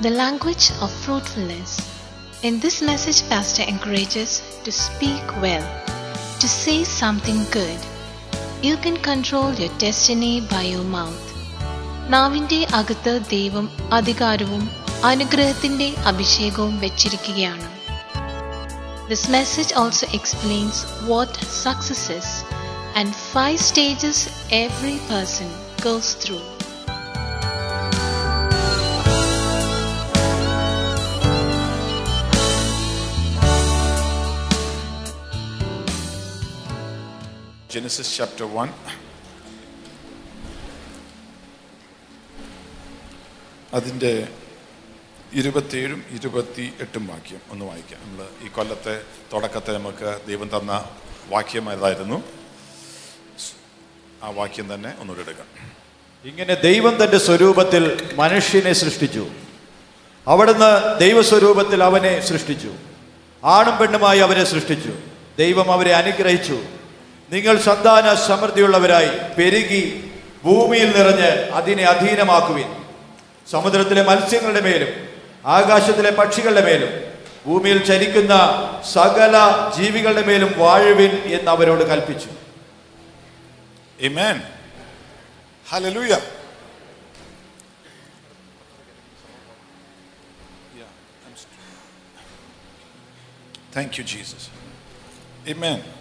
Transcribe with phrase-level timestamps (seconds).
[0.00, 1.72] The language of fruitfulness.
[2.42, 4.30] In this message, Pastor encourages
[4.64, 5.66] to speak well,
[6.40, 7.80] to say something good.
[8.62, 11.22] You can control your destiny by your mouth.
[12.10, 14.64] നാവിൻ്റെ അകത്ത് ദൈവം അധികാരവും
[15.04, 17.68] അനുഗ്രഹത്തിൻ്റെ അഭിഷേകവും വെച്ചിരിക്കുകയാണ്
[19.08, 22.34] this message also explains what success is
[23.00, 24.26] and five stages
[24.60, 25.50] every person
[25.84, 26.38] goes through
[37.75, 38.69] Genesis chapter 1.
[43.73, 44.27] അതിന്റെ
[45.33, 47.99] ഇരുപത്തിയേഴും ഇരുപത്തി എട്ടും വാക്യം ഒന്ന് വായിക്കാം.
[48.03, 49.01] നമ്മൾ ഈ കൊല്ലത്തെ
[49.33, 50.89] തുടക്കത്തെ നമുക്ക് ദൈവം തന്ന
[51.27, 52.23] വാക്യം ഏതായിരുന്നു?
[54.23, 55.47] ആ വാക്യം തന്നെ ഒന്നുകൂടെ എടുക്കാം.
[56.25, 59.27] ഇങ്ങനെ ദൈവം തന്റെ സ്വരൂപത്തിൽ മനുഷ്യനെ സൃഷ്ടിച്ചു.
[60.27, 62.73] അവിടുന്ന് ദൈവസ്വരൂപത്തിൽ അവനെ സൃഷ്ടിച്ചു.
[63.43, 64.93] ആണും പെണ്ണുമായി അവരെ സൃഷ്ടിച്ചു.
[65.37, 66.63] ദൈവം അവരെ അനുഗ്രഹിച്ചു.
[67.31, 69.83] നിങ്ങൾ സന്താന സമൃദ്ധിയുള്ളവരായി പെരുകി
[70.45, 72.69] ഭൂമിയിൽ നിറഞ്ഞ് അതിനെ അധീനമാക്കുവിൻ
[73.47, 74.91] സമുദ്രത്തിലെ മത്സ്യങ്ങളുടെ മേലും
[75.57, 76.91] ആകാശത്തിലെ പക്ഷികളുടെ മേലും
[77.45, 78.33] ഭൂമിയിൽ ചലിക്കുന്ന
[78.93, 79.35] സകല
[79.77, 82.29] ജീവികളുടെ മേലും വാഴുവിൻ എന്ന് അവരോട് കൽപ്പിച്ചു.
[85.65, 86.21] Hallelujah.
[90.75, 90.89] Yeah,
[91.25, 91.35] I'm
[93.71, 94.49] Thank you, Jesus.
[95.47, 95.98] Amen.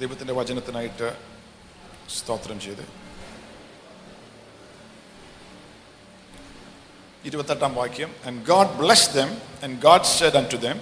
[0.00, 1.08] ദൈവത്തിന്റെ വചനത്തിനായിട്ട്
[2.16, 2.84] സ്തോത്രം ചെയ്ത്
[7.24, 9.30] ഇരുപത്തെട്ടാം വാക്യം and God bless them
[9.64, 10.78] and God said unto them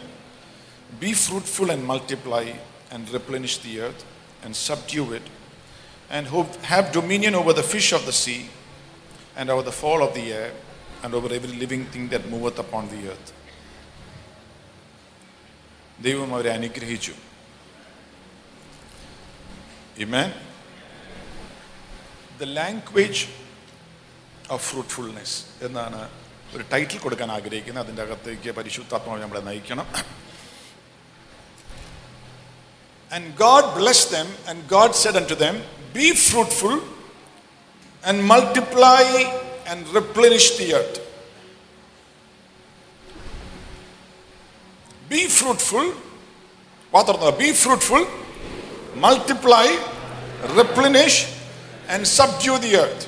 [1.00, 2.44] Be fruitful and multiply
[2.90, 4.02] and replenish the earth
[4.44, 5.26] and subdue it
[6.10, 8.38] and ho- have dominion over the fish of the sea
[9.36, 10.48] and over the fowl of the air
[11.02, 13.28] and over every living thing that moveth upon the earth.
[15.98, 17.14] ദൈവം അവരെ അനുഗ്രഹിച്ചു
[20.00, 20.32] Amen.
[22.38, 23.20] The language
[24.50, 25.30] of fruitfulness
[25.66, 26.00] എന്നാണ്
[26.54, 29.86] ഒരു title കൊടുക്കാൻ ആഗ്രഹിക്കുന്നത് അതിന്റെ അകത്തേക്ക് പരിശുദ്ധാത്മാവ് നമ്മളെ നയിക്കണം
[33.38, 36.80] God blessed them, and God said unto them, Be fruitful
[38.04, 39.04] and multiply
[39.66, 41.00] and replenish the earth.
[45.08, 45.92] Be fruitful,
[46.90, 48.06] what are the be fruitful,
[49.04, 49.66] multiply,
[50.60, 51.16] replenish,
[51.94, 53.04] and subdue the earth.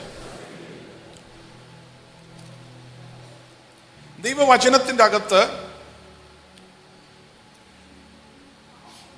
[4.21, 5.43] ദൈവവചനത്തിന്റെ അകത്ത്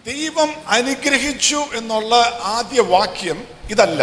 [0.06, 4.02] ദൈവം അനുഗ്രഹിച്ചു എന്നുള്ള ആദ്യ വാക്യം ഇതല്ല.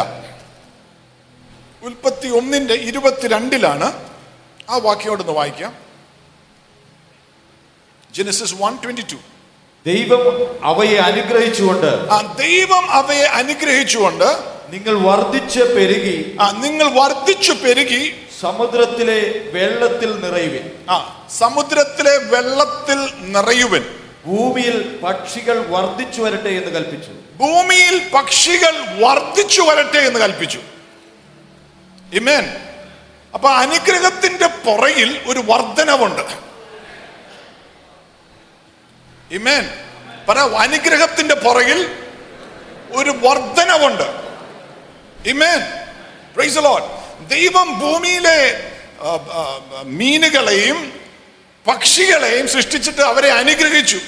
[1.81, 4.17] ഉൽപ്പത്തി ഒന്നിന്റെ ഇരുപത്തിരണ്ടിലാണ്
[4.69, 5.77] ആ വാക്യോടൊന്ന് വായിക്കാം.
[8.11, 9.17] ജെനസിസ് വൺ ട്വന്റി ടു
[9.85, 10.23] ദൈവം
[10.63, 20.11] അവയെ അനുഗ്രഹിച്ചുകൊണ്ട് ആ ദൈവം അവയെ അനുഗ്രഹിച്ചുകൊണ്ട് നിങ്ങൾ വർദ്ധിച്ച് പെരുകി ആ നിങ്ങൾ വർദ്ധിച്ചു പെരുകി സമുദ്രത്തിലെ വെള്ളത്തിൽ
[20.23, 20.71] നിറയുവിൻ.
[20.89, 23.83] ആ സമുദ്രത്തിലെ വെള്ളത്തിൽ നിറയുവൻ.
[24.25, 27.09] ഭൂമിയിൽ പക്ഷികൾ വർദ്ധിച്ചു വരട്ടെ എന്ന് കൽപ്പിച്ചു.
[27.37, 28.73] ഭൂമിയിൽ പക്ഷികൾ
[29.05, 30.59] വർദ്ധിച്ചു വരട്ടെ എന്ന് കൽപ്പിച്ചു.
[32.13, 32.45] ഇമേൻ
[33.33, 36.48] അപ്പൊ അനുഗ്രഹത്തിന്റെ പുറയിൽ ഒരു വർധനവുണ്ട്
[39.31, 39.65] ഇമേൻ
[40.29, 41.79] പറ അനുഗ്രഹത്തിന്റെ പുറകിൽ
[42.91, 44.07] ഒരു വർധനവുണ്ട്
[45.29, 45.59] ഇമേൻ
[46.35, 46.59] പ്രൈസ്
[47.27, 48.39] ദൈവം ഭൂമിയിലെ
[49.83, 50.79] മീനുകളെയും
[51.67, 53.99] പക്ഷികളെയും സൃഷ്ടിച്ചിട്ട് അവരെ അനുഗ്രഹിച്ചു.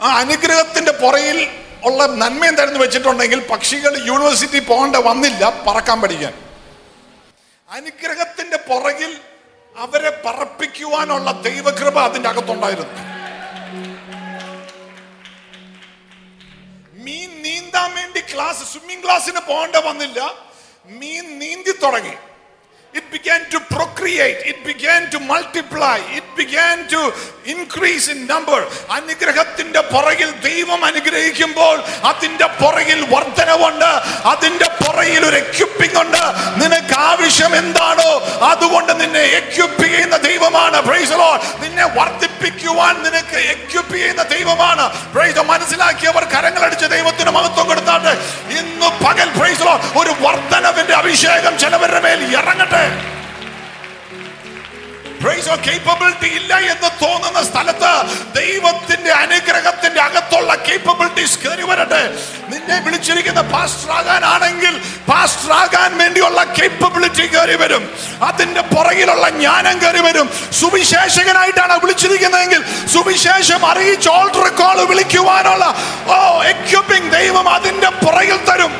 [0.00, 1.38] ആ അനുഗ്രഹത്തിന്റെ പുറയിൽ
[1.84, 6.34] ഉള്ള നന്മ എന്തായിരുന്നു വെച്ചിട്ടുണ്ടെങ്കിൽ പക്ഷികൾ യൂണിവേഴ്സിറ്റി പോകേണ്ട വന്നില്ല പറക്കാൻ പഠിക്കാൻ.
[7.68, 9.12] അനുഗ്രഹത്തിന്റെ പുറകിൽ
[9.74, 13.13] അവരെ പറപ്പിക്കുവാനുള്ള ദൈവകൃപ അതിന്റെ അകത്തുണ്ടായിരുന്നു.
[17.04, 20.20] മീൻ നീന്താൻ വേണ്ടി ക്ലാസ് സ്വിമ്മിംഗ് ക്ലാസ്സിന് പോകേണ്ട വന്നില്ല.
[21.00, 22.16] മീൻ നീന്തി തുടങ്ങി.
[22.94, 27.00] It began to procreate it began to multiply it began to
[27.52, 33.90] increase in number അനുഗ്രഹത്തിന്റെ പുറകിൽ ദൈവം അനുഗ്രഹിക്കുമ്പോൾ അതിന്റെ പുറകിൽ വർധനവുണ്ട്
[34.28, 36.22] അതിന്റെ പുറകിൽ ഒരു എക്യുപ്പിംഗ് ഉണ്ട്.
[36.64, 38.10] നിനക്ക് ആവശ്യം എന്താണോ
[38.44, 40.82] അതുകൊണ്ട് നിന്നെ എക്യുപ്പ് ചെയ്യുന്ന ദൈവമാണ്.
[41.62, 45.14] നിന്നെ വർദ്ധിപ്പിക്കുവാൻ നിനക്ക് എക്യുപ്പ് ചെയ്യുന്ന ദൈവമാണ്.
[45.40, 48.10] മനസ്സിലാക്കിയവർ കരങ്ങളടിച്ച് ദൈവത്തിന് മഹത്വം കൊടുത്താണ്ട്
[48.58, 49.30] ഇന്ന് പകൽ.
[49.98, 53.23] ഒരു വർധനവിന്റെ അഭിഷേകം ചിലവരുടെ മേൽ ഇറങ്ങട്ടെ.
[55.28, 57.92] കേപ്പബിലിറ്റി ഇല്ല എന്ന് തോന്നുന്ന സ്ഥലത്ത്
[58.34, 62.02] ദൈവത്തിന്റെ അനുഗ്രഹത്തിന്റെ അകത്തുള്ള കേപ്പബിലിറ്റീസ് കയറി വരട്ടെ.
[62.48, 67.90] നിന്നെ വിളിച്ചിരിക്കുന്ന പാസ്റ്റർ ആകാനാണെങ്കിൽ പാസ്റ്റർ ആകാൻ വേണ്ടിയുള്ള കേപ്പബിലിറ്റി കയറി വരും.
[68.22, 70.30] അതിന്റെ പുറകിലുള്ള ജ്ഞാനം കയറി വരും.
[70.60, 75.74] സുവിശേഷകനായിട്ടാണ് വിളിച്ചിരിക്കുന്നതെങ്കിൽ സുവിശേഷം അറിയിച്ച് ഓൾട്ടർ കോൾ വിളിക്കുവാനുള്ള
[76.06, 78.72] ഓ എക്യുപ്പിംഗ് ദൈവം അതിന്റെ പുറകിൽ തരും.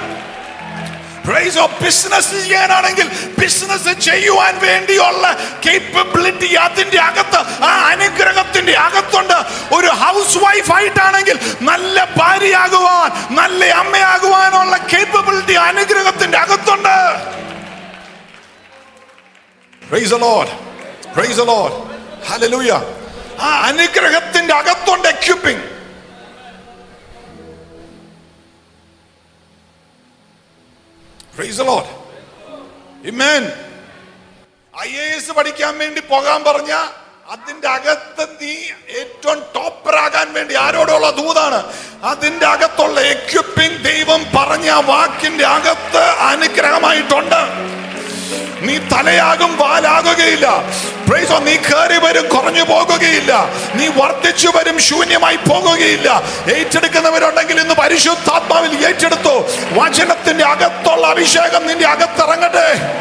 [1.26, 3.06] പ്രൈസ് ഓഫ് ബിസിനസ് ചെയ്യാനാണെങ്കിൽ
[3.38, 5.25] ബിസിനസ് ചെയ്യുവാൻ വേണ്ടിയുള്ള
[5.67, 9.38] കേപ്പബിലിറ്റി അതിന്റെ അകത്ത് ആ അനുഗ്രഹത്തിന്റെ അകത്തുണ്ട്.
[9.75, 16.97] ഒരു ഹൗസ് വൈഫ് ആയിട്ടാണെങ്കിൽ നല്ല ഭാര്യയാകുവാൻ നല്ല അമ്മയാകുവാനുള്ള കേപ്പബിലിറ്റി അനുഗ്രഹത്തിന്റെ അകത്തുണ്ട്.
[23.41, 25.74] ആ അനുഗ്രഹത്തിന്റെ അകത്തുണ്ട് equipping
[31.44, 31.88] Praise Lord.
[33.05, 33.43] Amen.
[34.75, 36.73] I A S പഠിക്കാൻ വേണ്ടി പോകാൻ പറഞ്ഞ
[37.32, 38.52] അതിന്റെ അകത്ത് നീ
[39.00, 41.58] ഏറ്റവും ടോപ്പറാകാൻ വേണ്ടി ആരോടുള്ള ദൂതാണ്
[42.05, 47.41] അതിന്റെ അകത്തുള്ള എക്യുപ്പിംഗ് ദൈവം പറഞ്ഞ വാക്കിന്റെ അകത്ത് അനുഗ്രഹമായിട്ടുണ്ട്
[48.61, 53.49] നീ തലയാകും the നീ കയറി വരും കുറഞ്ഞു പോകുകയില്ല.
[53.75, 56.23] നീ വർദ്ധിച്ചു വരും ശൂന്യമായി പോകുകയില്ല.
[56.55, 59.45] ഏറ്റെടുക്കുന്നവരുണ്ടെങ്കിൽ ഇന്ന് പരിശുദ്ധാത്മാവിൽ ഏറ്റെടുത്തു.
[59.73, 63.01] വചനത്തിന്റെ അകത്തുള്ള അഭിഷേകം നിന്റെ അകത്തിറങ്ങട്ടെ.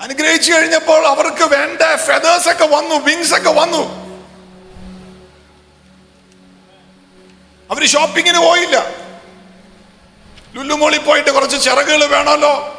[0.01, 3.83] അനുഗ്രഹിച്ചു കഴിഞ്ഞപ്പോൾ അവർക്ക് വേണ്ട ഫെദേഴ്സ് ഒക്കെ വന്നു വിങ്സ് ഒക്കെ വന്നു.
[7.71, 8.77] അവർ ഷോപ്പിങ്ങിന് പോയില്ല.
[10.55, 12.77] ലുല്ലുമോളി പോയിട്ട് കുറച്ച് ചിറകുകൾ വേണമല്ലോ.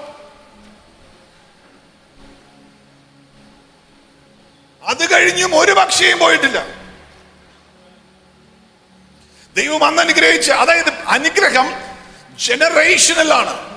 [4.84, 6.60] അത് കഴിഞ്ഞും ഒരു പക്ഷിയും പോയിട്ടില്ല.
[9.56, 11.68] ദൈവം അന്ന് അനുഗ്രഹിച്ച അതായത് അനുഗ്രഹം
[12.38, 13.72] ജനറേഷനിലാണ്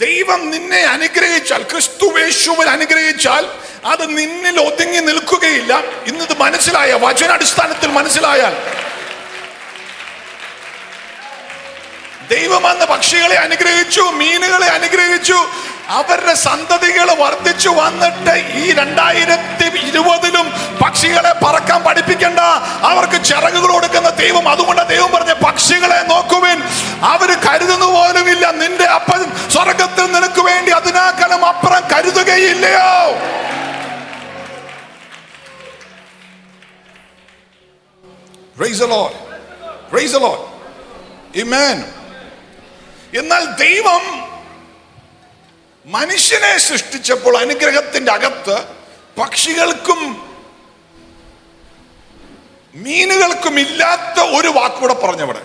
[0.00, 3.44] ദൈവം നിന്നെ അനുഗ്രഹിച്ചാൽ ക്രിസ്തുവേശുവിൽ അനുഗ്രഹിച്ചാൽ
[3.84, 5.82] അത് നിന്നിൽ ഒതുങ്ങി നിൽക്കുകയില്ല.
[6.06, 8.54] ഇന്നത് മനസ്സിലായ വചനാടിസ്ഥാനത്തിൽ മനസ്സിലായാൽ.
[12.28, 15.38] ദൈവം അന്ന് പക്ഷികളെ അനുഗ്രഹിച്ചു മീനുകളെ അനുഗ്രഹിച്ചു
[15.88, 20.50] അവരുടെ സന്തതികൾ വർദ്ധിച്ചു വന്നിട്ട് ഈ രണ്ടായിരത്തി ഇരുപതിലും
[20.84, 22.38] പക്ഷികളെ പറക്കാൻ പഠിപ്പിക്കണ്ട.
[22.84, 24.48] അവർക്ക് ചിറകുകൾ കൊടുക്കുന്ന ദൈവം.
[24.48, 26.62] അതുകൊണ്ട് ദൈവം പറഞ്ഞ പക്ഷികളെ നോക്കുവിൻ.
[27.02, 27.84] അവർ കരുതുന്ന
[28.30, 28.50] ഇല്ല.
[28.50, 33.38] നിന്റെ അപ്പൻ സ്വർഗത്തിൽ നിനക്ക് വേണ്ടി അതിനാക്കലും അപ്പുറം കരുതുകയില്ലയോ.
[43.20, 44.27] എന്നാൽ ദൈവം
[45.94, 48.56] മനുഷ്യനെ സൃഷ്ടിച്ചപ്പോൾ അനുഗ്രഹത്തിന്റെ അകത്ത്
[49.18, 50.00] പക്ഷികൾക്കും
[52.84, 55.42] മീനുകൾക്കും ഇല്ലാത്ത ഒരു വാക്കൂടെ പറഞ്ഞവിടെ.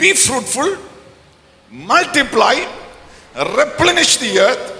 [0.00, 0.70] Be fruitful
[1.72, 2.56] multiply
[3.58, 4.70] replenish the earth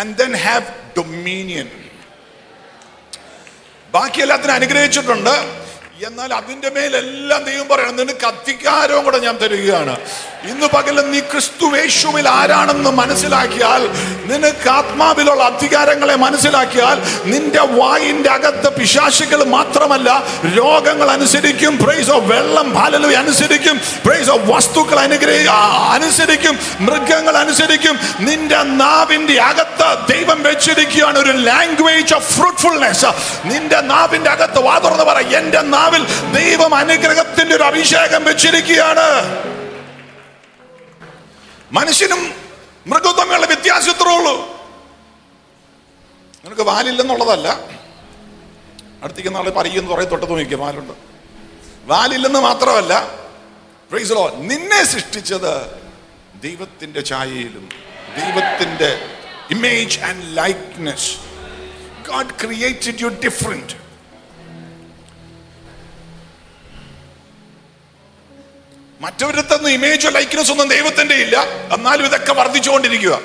[0.00, 0.66] and then have
[0.98, 1.68] dominion
[3.94, 5.34] ബാക്കി എല്ലാത്തിനും അനുഗ്രഹിച്ചിട്ടുണ്ട്.
[6.06, 9.96] എന്നാൽ അതിന്റെ മേലെല്ലാം ദൈവം പറയണം നിനക്ക് അധികാരവും കൂടെ ഞാൻ തരികയാണ്.
[10.50, 13.82] ഇന്ന് പകലും നീ ക്രിസ്തു ക്രിസ്തുവേശുവിൽ ആരാണെന്ന് മനസ്സിലാക്കിയാൽ
[14.24, 20.08] നിനക്ക് ആത്മാവിലുള്ള അധികാരങ്ങളെ മനസ്സിലാക്കിയാൽ നിന്റെ വായിന്റെ അകത്ത് പിശാശുകൾ മാത്രമല്ല
[20.56, 25.46] രോഗങ്ങൾ അനുസരിക്കും പ്രൈസ് ഓഫ് വെള്ളം ഫലലു അനുസരിക്കും പ്രൈസ് ഓഫ് വസ്തുക്കൾ അനുഗ്രഹി
[25.92, 27.98] അനുസരിക്കും മൃഗങ്ങൾ അനുസരിക്കും.
[28.20, 33.10] നിന്റെ നാവിന്റെ അകത്ത് ദൈവം വെച്ചിരിക്കുകയാണ് ഒരു ലാംഗ്വേജ് ഓഫ് ഫ്രൂട്ട്ഫുൾനെസ്
[33.44, 39.08] നിന്റെ നാവിന്റെ അകത്ത് വാതുറന്ന് പറ എന്റെ നാവിൽ ദൈവം അനുഗ്രഹത്തിന്റെ ഒരു അഭിഷേകം വെച്ചിരിക്കുകയാണ്.
[41.72, 42.34] മനുഷ്യനും
[42.86, 44.62] മൃഗവും തമ്മിലുള്ള വ്യത്യാസം ഉള്ളൂ.
[46.44, 47.60] നിനക്ക് വാലില്ലെന്നുള്ളതല്ല.
[49.02, 50.92] അടുത്തേക്ക് നാളെ പറയുന്ന കുറേ തൊട്ട് നോക്കിയ വാലുണ്ട്.
[51.84, 53.10] വാലില്ലെന്ന് മാത്രമല്ല
[53.90, 55.70] പ്രൈസ് ലോ നിന്നെ സൃഷ്ടിച്ചത്
[56.42, 57.68] ദൈവത്തിന്റെ ഛായയിലും
[58.16, 59.16] ദൈവത്തിന്റെ
[59.50, 61.16] image and likeness
[62.08, 63.81] God created you different
[69.02, 71.44] മറ്റൊരിടത്തൊന്നും image likeness ഒന്നും ദൈവത്തിന്റെ ഇല്ല.
[71.74, 73.20] എന്നാലും ഇതൊക്കെ വർദ്ധിച്ചുകൊണ്ടിരിക്കുക.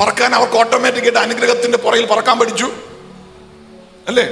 [0.00, 2.72] പറക്കാൻ അവർക്ക് ഓട്ടോമാറ്റിക് ആയിട്ട് അനുഗ്രഹത്തിന്റെ പുറയിൽ പറക്കാൻ പഠിച്ചു.
[4.08, 4.28] അല്ലേ?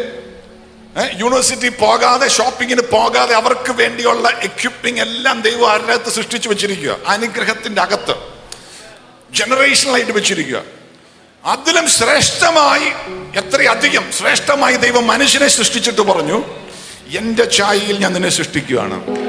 [1.16, 6.96] യൂണിവേഴ്സിറ്റി പോകാതെ ഷോപ്പിങ്ങിന് പോകാതെ അവർക്ക് വേണ്ടിയുള്ള എക്യുപ്പിംഗ് എല്ലാം ദൈവം അതിനകത്ത് സൃഷ്ടിച്ചു വെച്ചിരിക്കുക.
[7.06, 8.14] അനുഗ്രഹത്തിന്റെ അകത്ത്.
[9.30, 10.62] ജനറേഷനായിട്ട് വെച്ചിരിക്കുക.
[11.44, 12.88] അതിലും ശ്രേഷ്ഠമായി
[13.38, 16.44] എത്രയധികം ശ്രേഷ്ഠമായി ദൈവം മനുഷ്യനെ സൃഷ്ടിച്ചിട്ട് പറഞ്ഞു
[17.18, 19.25] എന്റെ ചായയിൽ ഞാൻ നിന്നെ സൃഷ്ടിക്കുകയാണ്.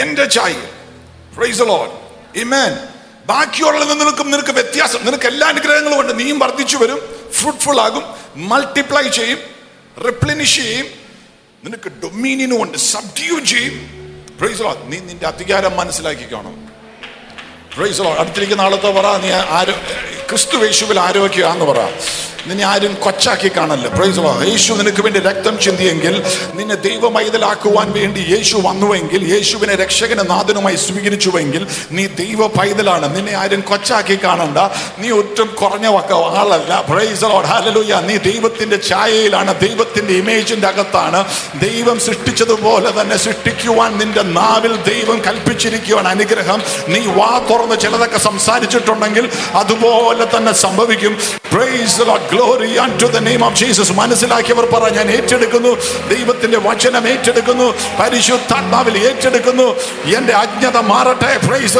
[0.00, 0.52] എന്റെ ചായ.
[1.36, 1.90] പ്രൈസ് ലോഡ്
[3.26, 5.04] ബാക്കിയുള്ളതിൽ നിനക്കും നിനക്ക് വ്യത്യാസം.
[5.04, 6.18] നിനക്ക് എല്ലാ അനുഗ്രഹങ്ങളും ഉണ്ട്.
[6.18, 7.30] നീയും വർദ്ധിച്ചു വരും.
[7.32, 8.02] ഫ്രൂട്ട്ഫുൾ ആകും.
[8.36, 9.38] മൾട്ടിപ്ലൈ ചെയ്യും.
[10.06, 10.86] റിപ്ലിനിഷ് ചെയ്യും.
[11.64, 12.78] നിനക്ക് ഡൊമീനിയനും ഉണ്ട്.
[12.78, 14.00] സബ്ഡ്യൂ ചെയ്യും.
[14.90, 16.72] നീ നിന്റെ അധികാരം മനസ്സിലാക്കി കാണും.
[18.18, 19.16] അടുത്തിരിക്കുന്ന ആളത്തെ പറ.
[19.16, 19.72] നീ ആരോ
[20.30, 21.88] ക്രിസ്തു യേശുവിൽ ആരോഗ്യമാന്ന് പറ.
[22.46, 23.88] നിന്നെ ആരും കൊച്ചാക്കി കാണല്ല.
[23.88, 26.22] പ്രൈസ് യേശു നിനക്ക് വേണ്ടി രക്തം ചിന്തിയെങ്കിൽ
[26.54, 34.18] നിന്നെ ദൈവമൈതലാക്കുവാൻ വേണ്ടി യേശു വന്നുവെങ്കിൽ യേശുവിനെ രക്ഷകന് നാഥനുമായി സ്വീകരിച്ചുവെങ്കിൽ നീ ദൈവ പൈതലാണ് നിന്നെ ആരും കൊച്ചാക്കി
[34.24, 34.58] കാണണ്ട.
[34.98, 36.84] നീ ഒട്ടും കുറഞ്ഞ വക്ക ആളല്ല.
[36.88, 37.24] പ്രൈസ്
[38.08, 39.60] നീ ദൈവത്തിന്റെ ഛായയിലാണ്.
[39.60, 41.24] ദൈവത്തിന്റെ ഇമേജിന്റെ അകത്താണ്.
[41.60, 46.62] ദൈവം സൃഷ്ടിച്ചതുപോലെ തന്നെ സൃഷ്ടിക്കുവാൻ നിന്റെ നാവിൽ ദൈവം കൽപ്പിച്ചിരിക്കുവാൻ അനുഗ്രഹം.
[46.88, 51.18] നീ വാ തുറന്ന് ചിലതൊക്കെ സംസാരിച്ചിട്ടുണ്ടെങ്കിൽ അതുപോലെ തന്നെ സംഭവിക്കും.
[51.52, 52.00] Praise
[52.32, 52.78] glory
[53.18, 55.68] name of Jesus മനസ്സിലാക്കിയവർ പറ ഞാൻ ഏറ്റെടുക്കുന്നു.
[56.08, 57.74] ദൈവത്തിന്റെ വചനം ഏറ്റെടുക്കുന്നു.
[58.00, 59.76] പരിശുദ്ധാത്മാവിൽ ഏറ്റെടുക്കുന്നു.
[60.16, 61.40] എന്റെ അജ്ഞത മാറട്ടെ.
[61.46, 61.78] പ്രൈസ്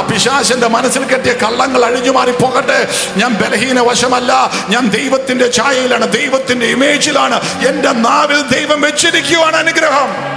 [0.00, 2.88] പിശാചിന്റെ മനസ്സിൽ കെട്ടിയ കള്ളങ്ങൾ അഴിഞ്ഞു മാറി പോകട്ടെ.
[3.16, 4.50] ഞാൻ ബലഹീന വശമല്ല.
[4.68, 6.12] ഞാൻ ദൈവത്തിന്റെ ഛായയിലാണ്.
[6.12, 10.36] ദൈവത്തിന്റെ ഇമേജിലാണ് എന്റെ നാവിൽ ദൈവം വെച്ചിരിക്കുവാണ് അനുഗ്രഹം.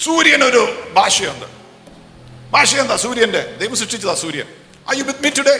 [0.00, 1.46] സൂര്യൻ ഒരു ഭാഷയുണ്ട്.
[2.50, 4.46] ഭാഷ എന്താ സൂര്യന്റെ ദൈവം സൃഷ്ടിച്ചതാ സൂര്യൻ.
[4.94, 5.54] I you with me today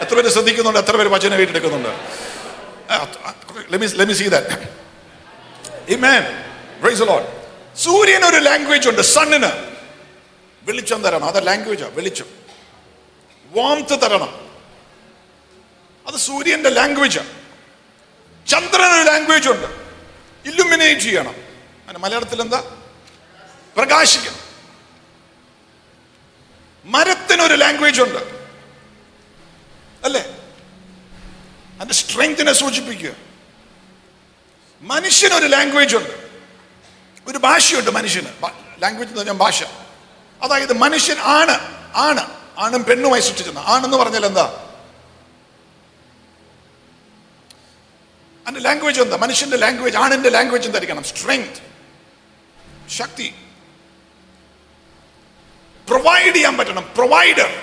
[0.00, 0.78] എത്ര പേര് ശ്രദ്ധിക്കുന്നുണ്ട്?
[0.78, 1.88] എത്ര പേര് വചന വീട്ടിലെടുക്കുന്നുണ്ട്
[4.28, 4.74] ദാറ്റ്.
[7.76, 9.00] സൂര്യൻ ഒരു ലാംഗ്വേജ് ഉണ്ട്.
[9.00, 9.74] സണ്ണിന്
[10.62, 11.24] വെളിച്ചം തരണം.
[11.24, 12.26] അത് ലാംഗ്വേജാ വെളിച്ചം.
[13.44, 14.50] വാംത്ത് തരണം.
[16.06, 17.24] അത് സൂര്യന്റെ ലാംഗ്വേജാ
[18.46, 19.66] ചന്ദ്രന് ഒരു ലാംഗ്വേജ് ഉണ്ട്.
[20.48, 21.34] ഇല്ലുമിനേറ്റ് ചെയ്യണം.
[21.80, 22.76] അങ്ങനെ മലയാളത്തിൽ എന്താ
[23.76, 24.44] പ്രകാശിക്കണം.
[26.84, 28.18] മരത്തിനൊരു ലാംഗ്വേജ് ഉണ്ട്.
[30.04, 30.20] അല്ലേ?
[31.74, 33.10] അതിന്റെ സ്ട്രെങ്തിനെ സൂചിപ്പിക്കുക.
[34.80, 36.28] മനുഷ്യനൊരു ലാംഗ്വേജ് ഉണ്ട്.
[37.26, 38.26] ഒരു ഭാഷയുണ്ട് മനുഷ്യന്.
[38.82, 39.62] ലാംഗ്വേജ് എന്ന് പറഞ്ഞാൽ ഭാഷ.
[40.42, 43.58] അതായത് മനുഷ്യൻ ആണ് ആണ് ആണും പെണ്ണുമായി സൃഷ്ടിച്ചത്.
[43.58, 44.63] ആണെന്ന് പറഞ്ഞാൽ എന്താ?
[48.46, 51.04] അതിന്റെ ലാംഗ്വേജ് എന്താ മനുഷ്യന്റെ ലാംഗ്വേജ് ആണിന്റെ ലാംഗ്വേജ് എന്തായിരിക്കണം?
[51.04, 51.60] സ്ട്രെങ്ത്
[52.90, 53.34] ശക്തി.
[55.88, 56.90] പ്രൊവൈഡ് ചെയ്യാൻ പറ്റണം.
[56.96, 57.62] പ്രൊവൈഡർ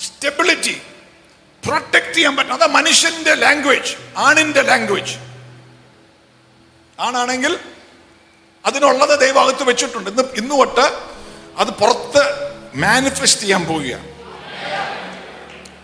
[0.00, 0.82] സ്റ്റെബിലിറ്റി
[1.66, 2.54] പ്രൊട്ടക്ട് ചെയ്യാൻ പറ്റണം.
[2.54, 5.14] അതാ മനുഷ്യന്റെ ലാംഗ്വേജ് ആണിന്റെ ലാംഗ്വേജ്
[7.00, 7.58] ആണാണെങ്കിൽ
[8.66, 10.10] അതിനുള്ളത് ദൈവം വെച്ചിട്ടുണ്ട്.
[10.10, 11.14] ഇന്ന് ഇന്ന് തൊട്ട്
[11.56, 12.22] അത് പുറത്ത്
[12.74, 14.08] മാനിഫെസ്റ്റ് ചെയ്യാൻ പോവുകയാണ്.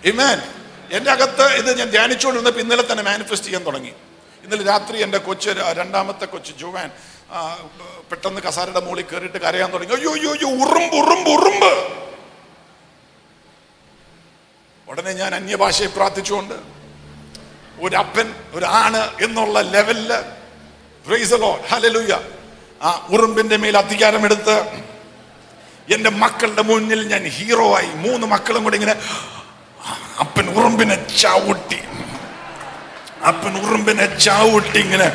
[0.04, 0.59] ഇമേൻ
[0.96, 3.92] എന്റെ അകത്ത് ഇത് ഞാൻ ധ്യാനിച്ചുകൊണ്ടിരുന്ന ഇന്നലെ തന്നെ മാനിഫെസ്റ്റ് ചെയ്യാൻ തുടങ്ങി.
[4.44, 6.88] ഇന്നലെ രാത്രി എന്റെ കൊച്ച് രണ്ടാമത്തെ കൊച്ച് ജുവാൻ
[8.10, 9.92] പെട്ടെന്ന് കസാരയുടെ മുകളിൽ കയറിയിട്ട് കരയാൻ തുടങ്ങി.
[9.96, 11.72] അയ്യോ അയ്യോ അയ്യോ ഉറുമ്പ് ഉറുമ്പ് ഉറുമ്പ്.
[14.88, 16.56] ഉടനെ ഞാൻ അന്യഭാഷയെ പ്രാർത്ഥിച്ചുകൊണ്ട്
[17.84, 20.10] ഒരു അപ്പൻ ഒരു ആണ് എന്നുള്ള ലെവലിൽ
[21.70, 22.14] ഹല്ലേലൂയ
[22.88, 24.56] ആ ഉറുമ്പിന്റെ മേൽ അധികാരമെടുത്ത്
[25.94, 27.90] എന്റെ മക്കളുടെ മുന്നിൽ ഞാൻ ഹീറോ ആയി.
[28.04, 28.94] മൂന്ന് മക്കളും കൂടി ഇങ്ങനെ
[30.20, 31.80] അപ്പൻ ഉറുമ്പിനെ ചവിട്ടി.
[33.28, 35.12] അപ്പൻ ഉറുമ്പിനെ ചവിട്ടി ഇങ്ങനെ.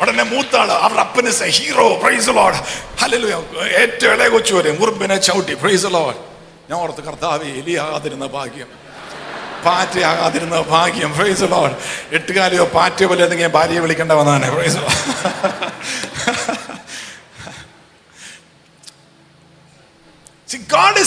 [0.00, 2.54] ഉടനെ മൂത്താൾ അവർ അപ്പന് ഹീറോ പ്രൈസ് ലോഡ്
[3.00, 3.28] ഹലോ
[3.66, 6.16] ഏറ്റവും ഇളയ കൊച്ചു വരെ ഉറുമ്പിനെ ചവിട്ടി പ്രൈസ് ലോഡ്
[6.70, 8.66] ഞാൻ ഓർത്ത് കർത്താവ് എലിയാകാതിരുന്ന ഭാഗ്യം.
[9.64, 11.74] പാറ്റയാകാതിരുന്ന ഭാഗ്യം പ്രൈസ് ലോഡ്
[12.12, 15.65] എട്ടുകാലിയോ പാറ്റ പോലെ എന്തെങ്കിലും ഭാര്യയെ വിളിക്കേണ്ട വന്നാണ് പ്രൈസ് See,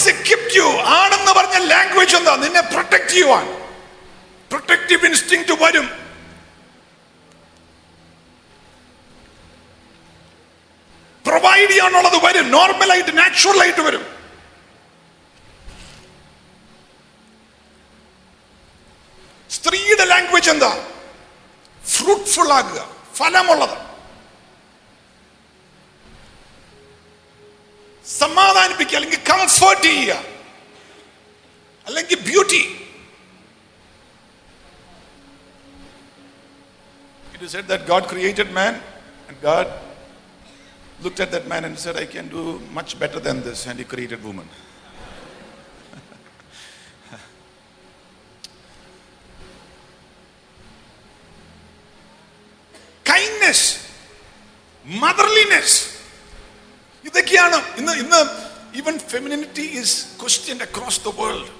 [0.07, 2.35] Equipped ആണെന്ന് പറഞ്ഞ ലാംഗ്വേജ് എന്താ?
[2.35, 3.61] നിന്നെ പ്രൊട്ടക്ട് ചെയ്യുവാൻ.
[4.49, 6.09] പ്രൊട്ടക്റ്റീവ് ഇൻസ്റ്റിങ് വരും.
[11.27, 12.51] പ്രൊവൈഡ് ചെയ്യാനുള്ളത് വരും.
[12.51, 14.19] നോർമലായിട്ട് നാച്ചുറലായിട്ട് വരും.
[19.51, 20.87] സ്ത്രീയുടെ ലാംഗ്വേജ് എന്താ?
[21.87, 22.89] ഫ്രൂട്ട്ഫുൾ ആകുക.
[23.15, 23.88] ഫലമുള്ളത്.
[28.18, 30.22] സമാധാനിപ്പിക്കുക അല്ലെങ്കിൽ കംഫർട്ട് ചെയ്യുക
[31.88, 32.62] അല്ലെങ്കിൽ beauty
[37.36, 38.74] It is said that God created man
[39.28, 39.66] and God
[41.02, 43.66] looked at that man and said, I can do much better than this.
[43.66, 44.48] And he created woman.
[53.04, 53.90] kindness,
[54.86, 55.97] motherliness.
[57.09, 57.77] ഇതൊക്കെയാണ്.
[57.77, 58.19] ഇന്ന് ഇന്ന്
[58.77, 61.51] even femininity is question across the world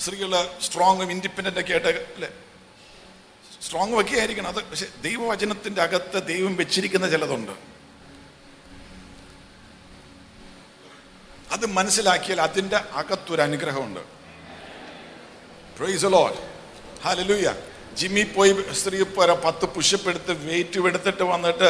[0.00, 2.28] സ്ത്രീകൾ സ്ട്രോങ്ങും independent ഒക്കെ ആയിട്ട് അല്ലേ?
[3.62, 4.70] Strong ഒക്കെ ആയിരിക്കണം അത്.
[4.70, 7.52] പക്ഷെ ദൈവവചനത്തിന്റെ അകത്ത് ദൈവം വെച്ചിരിക്കുന്ന ചിലതുണ്ട്.
[11.50, 14.00] അത് മനസ്സിലാക്കിയാൽ അതിന്റെ അകത്തൊരു അനുഗ്രഹമുണ്ട്
[15.78, 16.06] പ്രൈസ്
[17.94, 19.02] ജിമ്മി പോയി സ്ത്രീ
[19.32, 21.68] പത്ത് പുഷപ്പ് എടുത്ത് വെയിറ്റ് എടുത്തിട്ട് വന്നിട്ട്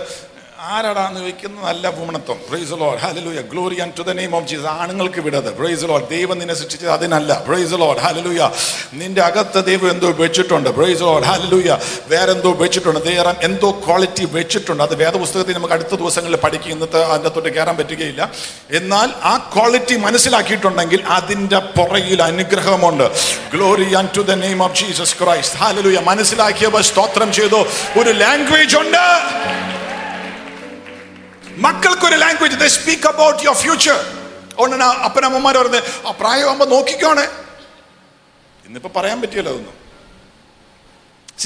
[0.60, 5.20] ആരാടാന്ന് ചോദിക്കുന്നത് നല്ല പൂമണത്വം praise Lord hallelujah glory and to the name of Jesus ആണുങ്ങൾക്ക്
[5.20, 5.56] വിടത്.
[5.58, 7.44] പ്രൈസ് ലോഡ് ദൈവം നിന്നെ സൃഷ്ടിച്ചത് അതിനല്ല.
[7.48, 8.50] പ്രൈസ് ലോഡ് ഹാലലൂയ
[8.92, 10.70] നിന്റെ അകത്ത് ദൈവം എന്തോ വെച്ചിട്ടുണ്ട്.
[10.70, 13.00] പ്രൈസ് ലോഡ് ഹാലലൂയ വേറെ എന്തോ വെച്ചിട്ടുണ്ട്.
[13.00, 14.82] വേറെ എന്തോ ക്വാളിറ്റി വെച്ചിട്ടുണ്ട്.
[14.82, 18.30] അത് വേദപുസ്തകത്തിൽ നമുക്ക് അടുത്ത ദിവസങ്ങളിൽ പഠിക്കുക ഇന്നത്തെ അതിന്റെ തൊട്ട് കയറാൻ പറ്റുകയില്ല.
[18.70, 23.10] എന്നാൽ ആ ക്വാളിറ്റി മനസ്സിലാക്കിയിട്ടുണ്ടെങ്കിൽ അതിന്റെ പുറകിൽ അനുഗ്രഹമുണ്ട്.
[23.54, 27.66] Glory and to the name of Jesus Christ hallelujah മനസ്സിലാക്കിയവ സ്തോത്രം ചെയ്തു.
[28.00, 29.04] ഒരു ലാംഗ്വേജ് ഉണ്ട്.
[31.58, 37.24] മക്കൾക്കൊരു language the speak about your future അതുകൊണ്ടാണ് അപ്പനമ്മമാർ പറയുന്നത് ആ പ്രായമാകുമ്പോൾ നോക്കിക്കോണേ.
[38.66, 39.74] ഇന്നിപ്പോ പറയാൻ പറ്റിയല്ലോ അതൊന്നും.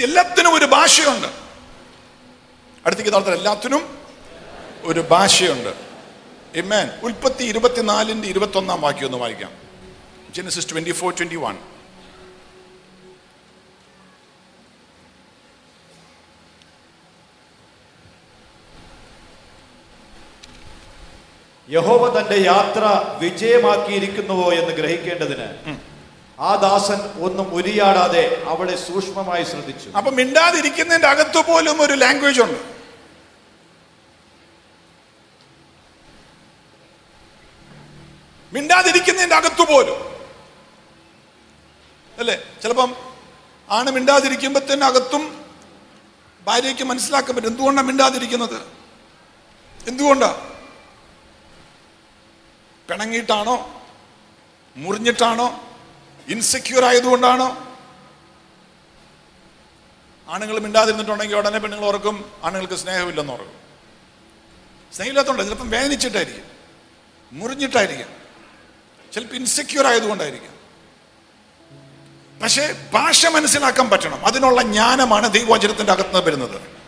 [0.03, 1.29] എല്ലാത്തിനും ഒരു ഭാഷയുണ്ട്.
[2.87, 3.99] അടുത്തേക്ക് നടത്തുന്ന എല്ലാത്തിനും
[4.83, 5.75] ഒരു ഭാഷയുണ്ട്.
[6.55, 9.53] ഇമേൻ ഉൽപ്പത്തി ഇരുപത്തിനാലിന്റെ ഇരുപത്തി ഒന്നാം വാക്യം ഒന്ന് വായിക്കാം.
[10.31, 11.59] Genesis twenty four twenty one
[21.73, 22.85] യഹോവ തന്റെ യാത്ര
[23.25, 25.79] വിജയമാക്കിയിരിക്കുന്നുവോ എന്ന് ഗ്രഹിക്കേണ്ടതിന്
[26.41, 29.89] ആ ദാസൻ ഒന്നും ഉരിയാടാതെ അവളെ സൂക്ഷ്മമായി ശ്രദ്ധിച്ചു.
[29.89, 32.73] അപ്പൊ മിണ്ടാതിരിക്കുന്നതിന്റെ അകത്ത് പോലും ഒരു ലാംഗ്വേജ് ഉണ്ട്.
[38.53, 39.97] മിണ്ടാതിരിക്കുന്നതിന്റെ അകത്തു പോലും.
[42.19, 42.43] അല്ലേ?
[42.63, 42.97] ചിലപ്പം
[43.71, 45.45] ആണ് മിണ്ടാതിരിക്കുമ്പോഴത്തേന് അകത്തും
[46.43, 47.49] ഭാര്യയ്ക്ക് മനസ്സിലാക്കാൻ പറ്റും.
[47.49, 48.63] എന്തുകൊണ്ടാണ് മിണ്ടാതിരിക്കുന്നത്?
[49.89, 50.52] എന്തുകൊണ്ടാ?
[52.93, 53.83] പിണങ്ങിയിട്ടാണോ?
[54.77, 55.65] മുറിഞ്ഞിട്ടാണോ?
[56.29, 57.77] ഇൻസെക്യൂർ ആയതുകൊണ്ടാണോ?
[60.29, 63.53] ആണുങ്ങൾ മിണ്ടാതിരുന്നിട്ടുണ്ടെങ്കിൽ ഉടനെ പെണ്ണുങ്ങൾ ഓർക്കും ആണുങ്ങൾക്ക് സ്നേഹമില്ലെന്ന് ഓർക്കും.
[64.93, 66.45] സ്നേഹമില്ലാത്തതുകൊണ്ട് ചിലപ്പം വേദനിച്ചിട്ടായിരിക്കും
[67.33, 68.07] മുറിഞ്ഞിട്ടായിരിക്കും.
[69.13, 70.53] ചിലപ്പോൾ ഇൻസെക്യൂർ ആയതുകൊണ്ടായിരിക്കും.
[72.43, 74.27] പക്ഷേ ഭാഷ മനസ്സിലാക്കാൻ പറ്റണം.
[74.27, 76.82] അതിനുള്ള ജ്ഞാനമാണ് ദൈവവചനത്തിന്റെ അകത്തുനിന്ന് വരുന്നത്.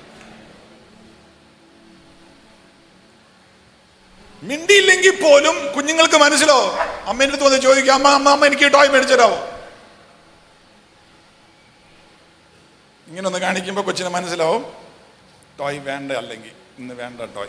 [4.44, 9.36] മിണ്ടിയില്ലെങ്കിൽ പോലും കുഞ്ഞുങ്ങൾക്ക് മനസ്സിലാവും അമ്മേന്റെ അടുത്ത് വന്ന് ചോദിക്കാം അമ്മ അമ്മ അമ്മ എനിക്ക് ടോയ് മേടിച്ചു തരാമോ
[13.08, 14.72] ഇങ്ങനെ ഒന്ന് കാണിക്കുമ്പോൾ കൊച്ചിന് മനസ്സിലാവും
[15.60, 17.48] ടോയ് വേണ്ട അല്ലെങ്കിൽ ഇന്ന് വേണ്ട ടോയ്.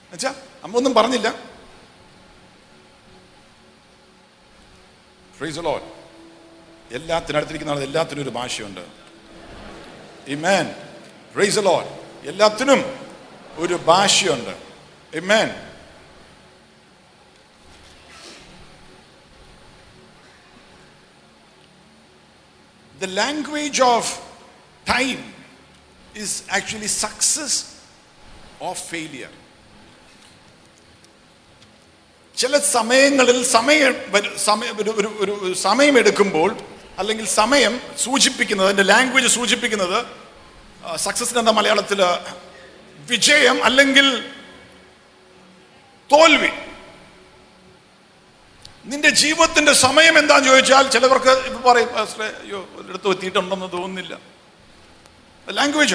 [0.00, 1.56] എന്നുവെച്ചാ അമ്മ ഒന്നും പറഞ്ഞില്ല.
[5.40, 5.82] The Lord.
[6.90, 8.86] എല്ലാത്തിനും അടുത്തിരിക്കുന്ന എല്ലാത്തിനും ഒരു ഭാഷയുണ്ട്.
[10.28, 10.74] ഈ മാൻ
[11.36, 11.88] ലോഡ്
[12.28, 13.05] എല്ലാത്തിനും.
[13.58, 14.54] ഒരു ഭാഷയുണ്ട്.
[15.12, 15.48] Amen
[22.94, 24.12] The language of
[24.86, 25.18] time
[26.24, 27.54] is actually success
[28.60, 29.32] or failure
[32.36, 33.92] ചില സമയങ്ങളിൽ സമയം
[34.80, 34.90] ഒരു
[35.22, 36.50] ഒരു സമയം എടുക്കുമ്പോൾ
[36.98, 39.98] അല്ലെങ്കിൽ സമയം സൂചിപ്പിക്കുന്നത് എന്റെ ലാംഗ്വേജ് സൂചിപ്പിക്കുന്നത്
[40.96, 42.00] സക്സസിന് എന്താ മലയാളത്തിൽ
[43.10, 44.28] വിജയം അല്ലെങ്കിൽ
[46.12, 46.48] തോൽവി.
[48.84, 54.18] നിന്റെ ജീവിതത്തിന്റെ സമയം എന്താന്ന് ചോദിച്ചാൽ ചിലവർക്ക് ഇപ്പൊ പറയും "പാസ്റ്ററെ, അയ്യോ ഒരിടത്ത് എത്തിയിട്ടുണ്ടെന്ന് തോന്നുന്നില്ല.
[55.50, 55.94] ലാംഗ്വേജ്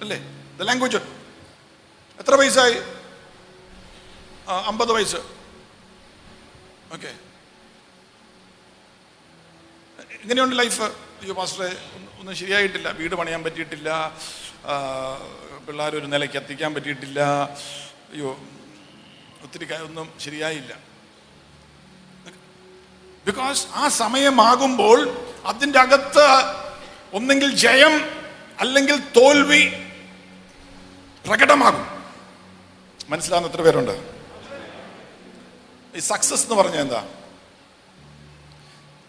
[0.00, 0.18] അല്ലേ?
[0.60, 0.96] ലാംഗ്വേജ്
[2.20, 2.76] എത്ര വയസ്സായി?
[4.66, 5.16] അമ്പത് വയസ്സ്.
[6.92, 7.14] ഓക്കെ.
[10.22, 10.82] എങ്ങനെയുണ്ട് ലൈഫ്?
[10.82, 11.76] അയ്യോ മാസ്റ്ററെ
[12.18, 12.90] ഒന്നും ശരിയായിട്ടില്ല.
[12.90, 14.16] വീട് പണിയാൻ പറ്റിയിട്ടില്ല.
[15.66, 17.20] പിള്ളേർ ഒരു നിലയ്ക്ക് എത്തിക്കാൻ പറ്റിയിട്ടില്ല.
[18.12, 18.38] അയ്യോ
[19.42, 20.78] ഒത്തിരി ഒന്നും ശരിയായില്ല.
[23.26, 24.98] ബിക്കോസ് ആ സമയമാകുമ്പോൾ
[25.44, 26.26] അതിന്റെ അകത്ത്
[27.12, 27.94] ഒന്നെങ്കിൽ ജയം
[28.58, 29.72] അല്ലെങ്കിൽ തോൽവി
[31.28, 31.86] പ്രകടമാകും.
[33.08, 33.94] മനസ്സിലാവുന്ന എത്ര പേരുണ്ട്?
[35.96, 37.08] ഈ സക്സസ് എന്ന് പറഞ്ഞാൽ എന്താ?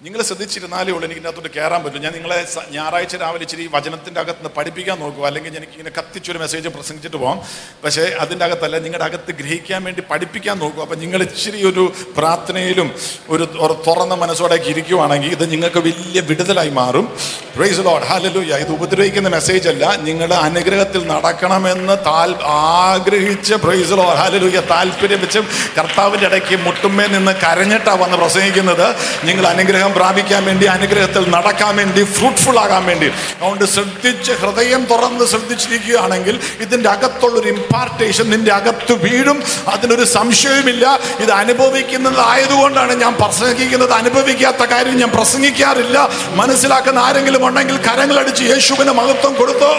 [0.01, 2.01] നിങ്ങൾ ശ്രദ്ധിച്ചിരുന്നാലേ ഉള്ളൂ എനിക്ക് ഇതിനകത്തോട്ട് കയറാൻ പറ്റും.
[2.01, 2.35] ഞാൻ നിങ്ങളെ
[2.71, 7.37] ഞായറാഴ്ച രാവിലെ ഇച്ചിരി വചനത്തിന്റെ അകത്ത് നിന്ന് പഠിപ്പിക്കാൻ നോക്കുക അല്ലെങ്കിൽ എനിക്ക് ഇങ്ങനെ കത്തിച്ചൊരു മെസ്സേജ് പ്രസംഗിച്ചിട്ട് പോകാം
[7.83, 11.85] പക്ഷേ അതിന്റെ അകത്തല്ല നിങ്ങളുടെ അകത്ത് ഗ്രഹിക്കാൻ വേണ്ടി പഠിപ്പിക്കാൻ നോക്കുക അപ്പം നിങ്ങൾ ഇച്ചിരി ഒരു
[12.17, 12.91] പ്രാർത്ഥനയിലും
[13.29, 13.43] ഒരു
[13.87, 17.07] തുറന്ന മനസ്സോടേക്ക് ഇരിക്കുവാണെങ്കിൽ ഇത് നിങ്ങൾക്ക് വലിയ വിടുതലായി മാറും.
[17.55, 19.83] പ്രൈസ് ലോഡ് ഹല്ലേലൂയ ഇത് ഉപദ്രവിക്കുന്ന മെസ്സേജ് അല്ല.
[20.09, 25.39] നിങ്ങൾ അനുഗ്രഹത്തിൽ നടക്കണമെന്ന് താൽ ആഗ്രഹിച്ച് പ്രൈസ് ലോഡ് ഹല്ലേലൂയ താല്പര്യം വെച്ച്
[25.79, 28.87] കർത്താവിന്റെ ഇടയ്ക്ക് മുട്ടുമേ നിന്ന് കരഞ്ഞിട്ടാണ് വന്ന് പ്രസംഗിക്കുന്നത്.
[29.23, 33.07] നിങ്ങൾ അനുഗ്രഹം പ്രാപിക്കാൻ വേണ്ടി അനുഗ്രഹത്തിൽ നടക്കാൻ വേണ്ടി ഫ്രൂട്ട്ഫുൾ ആകാൻ വേണ്ടി.
[33.07, 39.43] അതുകൊണ്ട് ശ്രദ്ധിച്ച് ഹൃദയം തുറന്ന് ശ്രദ്ധിച്ചിരിക്കുകയാണെങ്കിൽ ഇതിന്റെ അകത്തുള്ളൊരു ഇമ്പാർട്ടേഷൻ നിന്റെ അകത്ത് വീഴും.
[39.67, 40.99] അതിനൊരു സംശയവുമില്ല.
[41.19, 43.91] ഇത് അനുഭവിക്കുന്നത് ആയതുകൊണ്ടാണ് ഞാൻ പ്രസംഗിക്കുന്നത്.
[43.91, 46.09] അനുഭവിക്കാത്ത കാര്യം ഞാൻ പ്രസംഗിക്കാറില്ല.
[46.29, 49.77] മനസ്സിലാക്കുന്ന ആരെങ്കിലും ഉണ്ടെങ്കിൽ കരങ്ങളടിച്ച് യേശുവിന് മഹത്വം കൊടുത്തോ.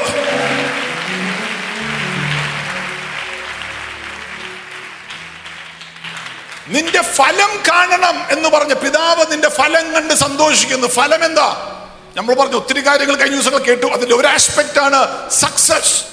[6.68, 10.86] നിന്റെ ഫലം കാണണം എന്ന് പറഞ്ഞ പിതാവ് നിന്റെ ഫലം കണ്ട് സന്തോഷിക്കുന്നു.
[10.86, 11.74] ഫലം എന്താ
[12.16, 13.86] നമ്മൾ പറഞ്ഞു ഒത്തിരി കാര്യങ്ങൾ കഴിഞ്ഞ ദിവസങ്ങൾ കേട്ടു.
[13.86, 16.04] അതിന്റെ ഒരു ആസ്പെക്ട് ആണ് സക്സസ്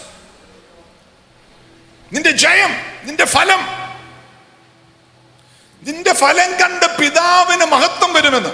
[2.13, 3.61] നിന്റെ ജയം നിന്റെ ഫലം.
[5.83, 8.49] നിന്റെ ഫലം കണ്ട് പിതാവിന് മഹത്വം വരുമെന്ന്.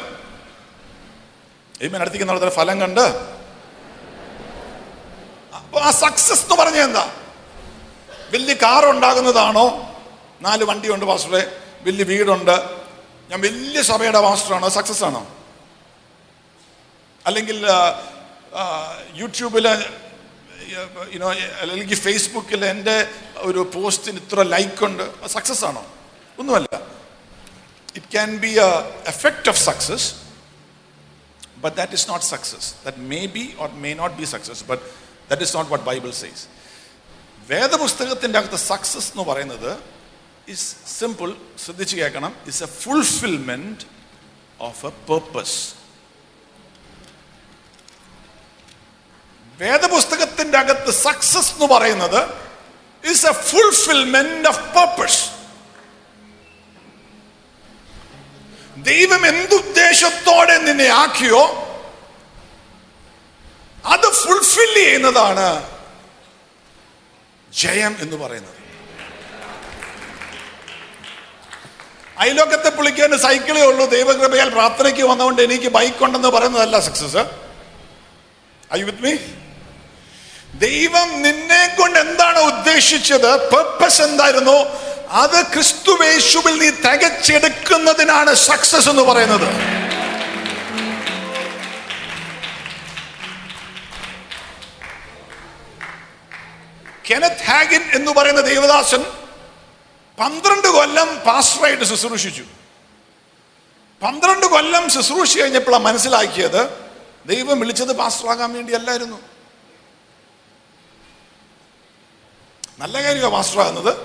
[1.84, 3.06] ഏമൻ അടുത്തേക്ക് നടത്തുന്ന ഫലം കണ്ട്.
[5.82, 7.10] ആ സക്സസ് എന്ന് പറഞ്ഞ എന്താ?
[8.32, 9.66] വലിയ കാർ ഉണ്ടാകുന്നതാണോ
[10.42, 11.44] നാല് വണ്ടിയുണ്ട് പാസ്റ്ററെ.
[11.86, 12.56] വലിയ വീടുണ്ട്.
[13.30, 14.70] ഞാൻ വലിയ സഭയുടെ മാസ്റ്ററാണ്.
[14.70, 15.24] സക്സസ് ആണോ?
[17.26, 17.58] അല്ലെങ്കിൽ
[19.22, 19.67] യൂട്യൂബിൽ
[21.13, 21.30] യുനോ
[21.62, 22.96] അല്ലെങ്കിൽ ഫേസ്ബുക്കിൽ എന്റെ
[23.50, 25.28] ഒരു പോസ്റ്റിന് ഇത്ര ലൈക്ക് ഉണ്ട്.
[25.36, 25.84] സക്സസ് ആണോ?
[26.39, 26.67] ഒന്നുമല്ല.
[27.96, 28.67] It can be a
[29.13, 30.08] effect of success
[31.63, 34.84] but that is not success that may be or may not be success but
[35.30, 36.44] that is not what Bible says
[37.52, 39.72] വേദപുസ്തകത്തിന്റെ അകത്ത് സക്സസ് എന്ന് പറയുന്നത്
[40.54, 41.30] ഇസ് സിമ്പിൾ
[41.64, 42.32] ശ്രദ്ധിച്ച് കേൾക്കണം.
[42.48, 43.84] Is a fulfilment
[44.60, 45.58] of a purpose
[49.60, 52.22] വേദപുസ്തകത്തിന്റെ അകത്ത് success എന്ന് പറയുന്നത്
[53.04, 55.22] is a fulfilment of purpose
[58.90, 61.44] ദൈവം എന്തുദ്ദേശത്തോടെ നിന്നെ ആക്കിയോ
[63.86, 65.48] അത് ഫുൾഫിൽ ചെയ്യുന്നതാണ്
[67.54, 68.61] ജയം എന്ന് പറയുന്നത്.
[72.22, 73.86] അയലോക്കത്തെ പുള്ളിക്കാൻ സൈക്കിളേ ഉള്ളൂ.
[73.86, 77.24] ദൈവകൃപയാൽ പ്രാർത്ഥനയ്ക്ക് വന്നുകൊണ്ട് എനിക്ക് ബൈക്ക് ഉണ്ടെന്ന് പറയുന്നതല്ല സക്സസ്
[78.78, 79.14] ഐ വിത്ത് മീ
[80.68, 83.32] ദൈവം നിന്നെ കൊണ്ട് എന്താണ് ഉദ്ദേശിച്ചത്?
[83.52, 84.58] പർപ്പസ് എന്തായിരുന്നു?
[85.24, 89.48] അത് ക്രിസ്തുവേശുവിൽ നീ തികച്ചെടുക്കുന്നതിനാണ് സക്സസ് എന്ന് പറയുന്നത്.
[97.10, 99.04] കെനത്ത് ഹാഗിൻ എന്ന് പറയുന്ന ദേവദാസൻ
[100.22, 102.44] പന്ത്രണ്ട് കൊല്ലം പാസ്റ്ററായിട്ട് ശുശ്രൂഷിച്ചു.
[104.02, 106.92] പന്ത്രണ്ട് കൊല്ലം ശുശ്രൂഷ കഴിഞ്ഞപ്പോഴാണ് മനസ്സിലാക്കിയത്
[107.26, 109.22] ദൈവം വിളിച്ചത് പാസ്റ്ററാകാൻ വേണ്ടിയല്ലായിരുന്നു.
[112.80, 113.98] നല്ല കാര്യമാണ് പാസ്റ്ററാകുന്നത്.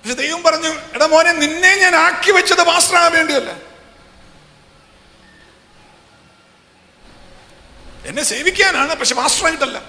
[0.00, 3.50] പക്ഷെ ദൈവം പറഞ്ഞു എടാ മോനെ നിന്നെ ഞാൻ ആക്കി വെച്ചത് പാസ്റ്ററാകാൻ വേണ്ടിയല്ല.
[8.06, 9.82] എന്നെ സേവിക്കാനാണ് പക്ഷെ പാസ്റ്ററായിട്ടല്ല.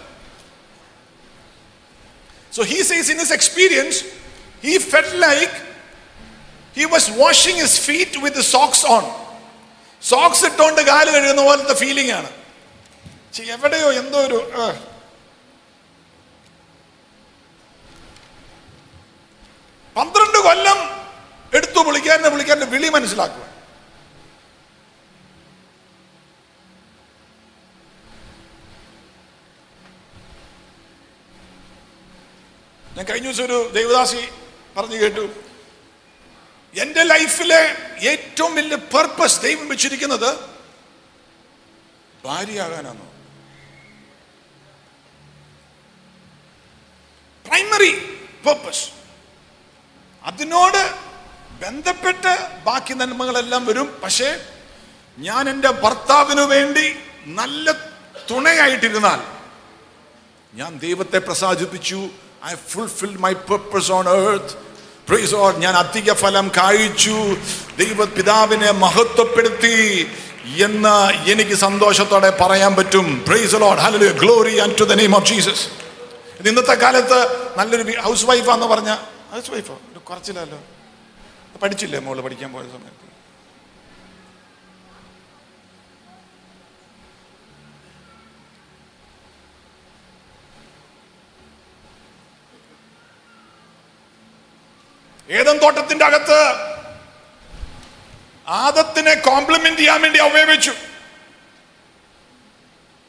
[2.55, 4.16] So he says in his experience,
[4.63, 5.53] he felt like
[6.75, 7.73] he was washing his
[8.17, 9.03] with the socks on.
[10.03, 12.29] Socks ഇട്ടുകൊണ്ട് കാൽ കഴുകുന്ന പോലത്തെ ഫീലിംഗ് ആണ്
[13.55, 14.39] എവിടെയോ എന്തോ ഒരു.
[19.95, 20.79] പന്ത്രണ്ട് കൊല്ലം
[21.53, 23.45] എടുത്തു പുള്ളിക്കാരനെ പുള്ളിക്കാരന്റെ വിളി മനസ്സിലാക്കുക
[32.85, 34.21] ഞാൻ കഴിഞ്ഞ ദിവസം ഒരു ദേവദാസി
[34.77, 35.29] പറഞ്ഞു കേട്ടു.
[36.79, 40.39] എന്റെ ലൈഫിലെ ഏറ്റവും വലിയ പർപ്പസ് ദൈവം വെച്ചിരിക്കുന്നത്
[42.25, 43.01] ഭാര്യയാകാനാണ്.
[47.47, 47.91] പ്രൈമറി
[48.45, 48.89] പർപ്പസ്
[50.23, 50.95] അതിനോട്
[51.65, 53.99] ബന്ധപ്പെട്ട് ബാക്കി നന്മകളെല്ലാം വരും.
[54.03, 54.47] പക്ഷേ
[55.17, 57.71] ഞാൻ എന്റെ ഭർത്താവിനു വേണ്ടി നല്ല
[58.31, 59.19] തുണയായിട്ടിരുന്നാൽ
[60.53, 62.09] ഞാൻ ദൈവത്തെ പ്രസാദിപ്പിച്ചു.
[62.45, 64.66] I fulfil my purpose on earth
[65.63, 67.17] ഞാൻ അധിക ഫലം കാഴ്ചു.
[67.77, 69.77] ദൈവ പിതാവിനെ മഹത്വപ്പെടുത്തി
[70.65, 70.95] എന്ന്
[71.31, 73.23] എനിക്ക് സന്തോഷത്തോടെ പറയാൻ പറ്റും.
[73.27, 73.79] Praise Lord
[74.19, 75.65] glory and to the name of Jesus
[76.47, 77.19] ഇന്നത്തെ കാലത്ത്
[77.57, 78.91] നല്ലൊരു ഹൗസ് വൈഫാന്ന് പറഞ്ഞ
[79.31, 80.59] ഹൗസ് വൈഫോ കുറച്ചില്ലല്ലോ.
[81.63, 83.06] പഠിച്ചില്ലേ മോൾ പഠിക്കാൻ പോയ സമയത്ത്?
[95.29, 96.39] ഏതൻ തോട്ടത്തിന്റെ അകത്ത്
[98.47, 100.71] ആദത്തിനെ കോംപ്ലിമെന്റ് ചെയ്യാൻ വേണ്ടി അവയെ വെച്ചു.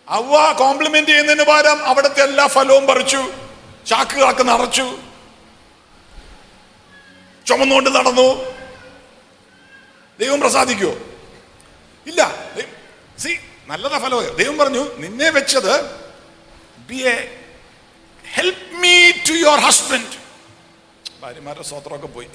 [0.09, 3.33] അവ കോംപ്ലിമെന്റ് ചെയ്യുന്നതിന് പകരം അവിടുത്തെ എല്ലാ ഫലവും പറിച്ചു
[3.87, 4.99] ചാക്കുകളൊക്കെ നിറച്ചു
[7.47, 8.29] ചുമന്നുകൊണ്ട് നടന്നു.
[10.19, 10.93] ദൈവം പ്രസാദിക്കുമോ
[12.07, 12.23] ഇല്ല.
[13.19, 15.91] സി നല്ലതാ ഫലം ദൈവം പറഞ്ഞു നിന്നെ വെച്ചത്
[16.79, 17.43] be a
[18.35, 20.18] help me to your husband
[21.23, 22.29] ഭാര്യമാരുടെ സ്വത്രമൊക്കെ പോയി.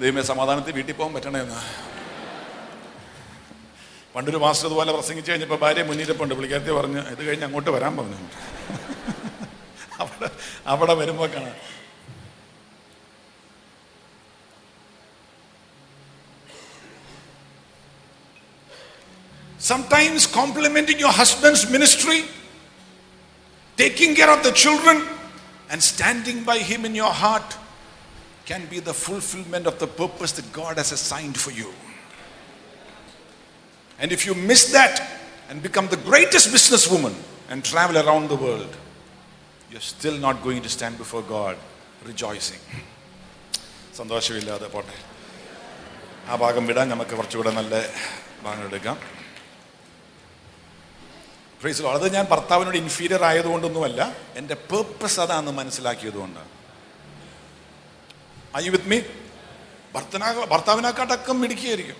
[0.00, 1.60] ദൈവമേ സമാധാനത്തിൽ വീട്ടിൽ പോകാൻ പറ്റണേന്ന്
[4.14, 8.18] പണ്ടൊരു മാസ്റ്റർ ഇതുപോലെ പ്രസംഗിച്ച് കഴിഞ്ഞപ്പോൾ ഭാര്യ മുന്നിലിപ്പുണ്ട് പുള്ളിക്കാരത്തി പറഞ്ഞ് ഇത് കഴിഞ്ഞ് അങ്ങോട്ട് വരാൻ പറഞ്ഞു.
[10.02, 10.30] അവിടെ
[10.72, 11.58] അവിടെ വരുമ്പോൾ കാണാം.
[19.70, 22.18] Sometimes complimenting your husband's ministry
[23.80, 24.96] taking care of the children,
[25.69, 27.57] and standing by him in your heart
[28.45, 31.73] can be the fulfillment of the purpose that God has assigned for you.
[33.99, 34.95] And if you miss that
[35.49, 37.15] and become the greatest businesswoman
[37.49, 38.75] and travel around the world,
[39.71, 41.57] you're still not going to stand before God
[42.05, 42.61] rejoicing.
[43.99, 44.95] സന്തോഷമില്ലാതെ പോട്ടെ
[46.29, 47.75] ആ ഭാഗം വിടാൻ നമുക്ക് കുറച്ചുകൂടെ നല്ല
[48.45, 48.97] ഭാഗം എടുക്കാം
[51.60, 54.00] പ്രൈസ് അത് ഞാൻ ഭർത്താവിനോട് ഇൻഫീരിയർ ആയതുകൊണ്ടൊന്നുമല്ല
[54.40, 56.50] എന്റെ പേർപ്പസ് അതാണെന്ന് മനസ്സിലാക്കിയതുകൊണ്ടാണ്.
[58.56, 58.98] ഐ വിത്ത് മീ
[59.94, 61.98] ഭർത്തനാ ഭർത്താവിനെക്കാട്ടക്കം മിടിക്കുകയായിരിക്കും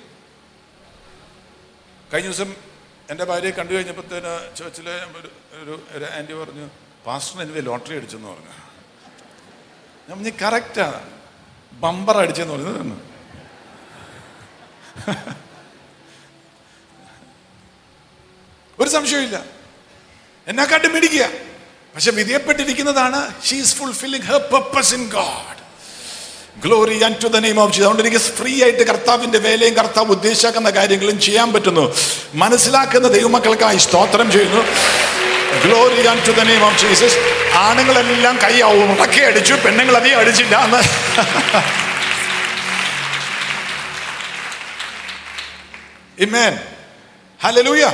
[2.12, 2.50] കഴിഞ്ഞ ദിവസം
[3.10, 4.94] എന്റെ ഭാര്യയെ കണ്ടു കഴിഞ്ഞപ്പോഴത്തേന് ചേർച്ചിലെ
[5.62, 6.66] ഒരു ഒരു ആന്റി പറഞ്ഞു
[7.06, 8.54] പാസ്റ്റർ എനിക്ക് ലോട്ടറി അടിച്ചെന്ന് പറഞ്ഞു.
[10.06, 11.00] ഞാൻ പറഞ്ഞു കറക്റ്റാണ്
[11.82, 12.98] ബമ്പർ അടിച്ചെന്ന് പറഞ്ഞു.
[18.80, 19.36] ഒരു സംശയമില്ല
[20.72, 21.24] കണ്ട് മിടിക്കുക
[21.94, 25.58] പക്ഷെ വിധേയപ്പെട്ടിരിക്കുന്നതാണ് she's fulfilling her purpose in God
[26.64, 31.20] glory and to the name of അതുകൊണ്ട് എനിക്ക് ഫ്രീ ആയിട്ട് കർത്താവിന്റെ വേലയും കർത്താവ് ഉദ്ദേശിക്കുന്ന കാര്യങ്ങളും
[31.20, 31.94] ചെയ്യാൻ പറ്റുന്നു.
[32.34, 34.62] മനസ്സിലാക്കുന്ന ദൈവമക്കൾക്കായി സ്തോത്രം ചെയ്യുന്നു.
[35.64, 37.18] Glory and to the name of Jesus
[37.52, 40.82] ആണുങ്ങളെല്ലാം കൈ ഉടക്കി അടിച്ചു പെണ്ണുങ്ങൾ അധികം അടിച്ചില്ല എന്ന്.
[46.18, 46.58] Amen
[47.40, 47.92] Hallelujah.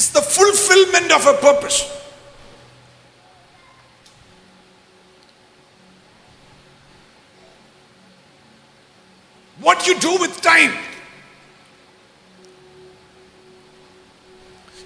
[0.00, 1.78] It's the fulfillment of a purpose.
[9.58, 10.74] What you do with time.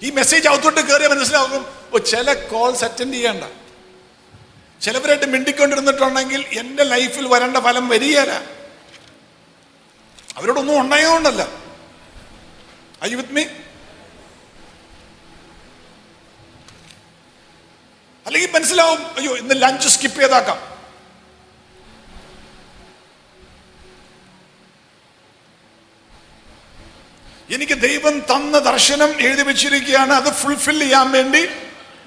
[0.05, 1.61] ഈ മെസ്സേജ് അകത്തോട്ട് കയറിയ മനസ്സിലാകും.
[1.93, 3.43] ഓ ചില കോൾസ് അറ്റൻഡ് ചെയ്യണ്ട.
[4.85, 8.33] ചിലവരായിട്ട് മിണ്ടിക്കൊണ്ടിരുന്നിട്ടുണ്ടെങ്കിൽ എന്റെ ലൈഫിൽ വരേണ്ട ഫലം വരികയല്ല
[10.37, 11.43] അവരോടൊന്നും ഉണ്ടായതുകൊണ്ടല്ല
[13.07, 13.45] ഐ വിത്ത് മീ
[18.25, 20.75] അല്ലെങ്കിൽ മനസ്സിലാവും അയ്യോ ഇന്ന് ലഞ്ച് സ്കിപ്പ് ചെയ്താക്കാം.
[27.49, 30.13] എനിക്ക് ദൈവം തന്ന ദർശനം എഴുതി വെച്ചിരിക്കുകയാണ്.
[30.13, 31.41] അത് ഫുൾഫിൽ ചെയ്യാൻ വേണ്ടി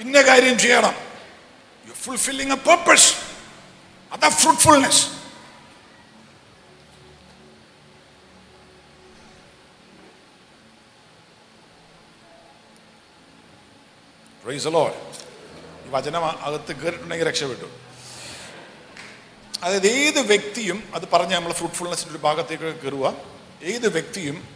[0.01, 0.95] ഇന്ന കാര്യം ചെയ്യണം.
[1.89, 3.15] യു ഫുൾഫില്ലിംഗ് എ പർപ്പസ്
[4.13, 5.07] അതാ ഫ്രൂട്ട്ഫുൾനെസ്
[14.45, 15.28] പ്രൈസ് ഈ
[15.91, 17.65] വചനം അകത്ത് കയറിയിട്ടുണ്ടെങ്കിൽ രക്ഷപ്പെട്ടു.
[19.63, 23.15] അതായത് ഏത് വ്യക്തിയും അത് പറഞ്ഞ് നമ്മൾ ഫ്രൂട്ട്ഫുൾനെസ്സിന്റെ ഒരു ഭാഗത്തേക്ക് കയറുക.
[23.63, 24.49] ഏത് വ്യക്തിയും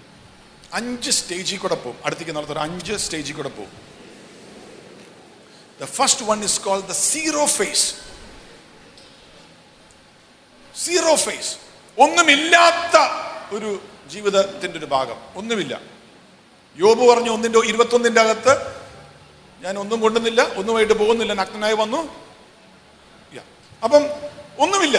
[0.73, 1.99] അഞ്ച് സ്റ്റേജിൽ കൂടെ പോകും.
[2.05, 3.73] അടുത്തേക്ക് നടത്തുന്ന അഞ്ച് സ്റ്റേജിൽ കൂടെ പോകും.
[5.81, 7.95] The first one is called the zero phase
[10.85, 11.57] zero phase
[11.99, 12.99] ഒന്നുമില്ലാത്ത
[13.55, 15.17] ഒരു ജീവിതത്തിന്റെ ഒരു ഭാഗം.
[15.37, 15.81] ഒന്നുമില്ല.
[16.77, 18.82] യോബ് പറഞ്ഞു ഒന്നിന്റെ ഇരുപത്തൊന്നിന്റെ അകത്ത്
[19.63, 22.23] ഞാൻ ഒന്നും കൊണ്ടുന്നില്ല ഒന്നുമായിട്ട് പോകുന്നില്ല നഗ്നനായി വന്നു.
[23.85, 24.03] അപ്പം
[24.59, 24.99] ഒന്നുമില്ല.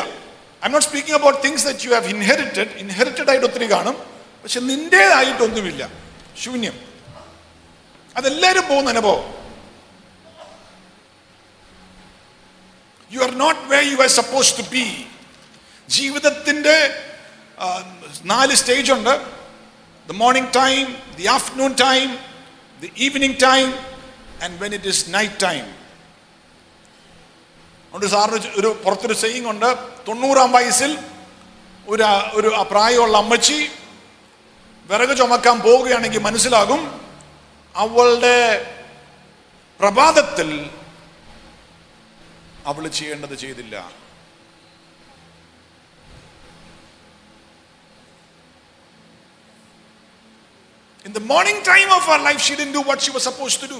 [0.66, 3.94] I not speaking about things that you have inherited inherited ആയിട്ട് ഒത്തിരി കാണും.
[4.44, 5.90] പക്ഷെ നിന്റേതായിട്ടൊന്നുമില്ല
[6.42, 6.80] ശൂന്യം.
[8.16, 9.24] അതെല്ലാവരും പോകുന്ന അനുഭവം.
[13.12, 15.06] You are not way you are suppose to be
[15.90, 16.78] ജീവിതത്തിന്റെ
[18.26, 19.14] നാല് സ്റ്റേജ് ഉണ്ട്.
[20.08, 22.20] The morning time the afternoon time
[22.82, 23.93] the evening time
[24.44, 25.66] and when it is night time
[27.86, 29.70] അതുകൊണ്ട് സാറിന് ഒരു പുറത്തൊരു സെയിങ് ഉണ്ട്
[30.08, 30.92] തൊണ്ണൂറാം വയസ്സിൽ
[31.86, 33.60] ഒരു ഒരു പ്രായമുള്ള അമ്മച്ചി
[34.90, 36.82] വിറക് ചുമക്കാൻ പോവുകയാണെങ്കിൽ മനസ്സിലാകും
[37.76, 38.38] അവളുടെ
[39.80, 40.50] പ്രഭാതത്തിൽ
[42.72, 43.76] അവൾ ചെയ്യേണ്ടത് ചെയ്തില്ല
[51.06, 53.80] In the morning time of her life, she didn't do what she was supposed to.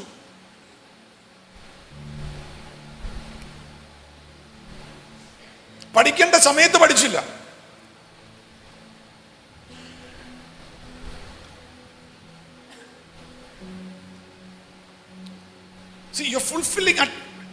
[5.94, 7.20] പഠിക്കേണ്ട സമയത്ത് പഠിച്ചില്ല.
[16.14, 16.98] See you fulfilling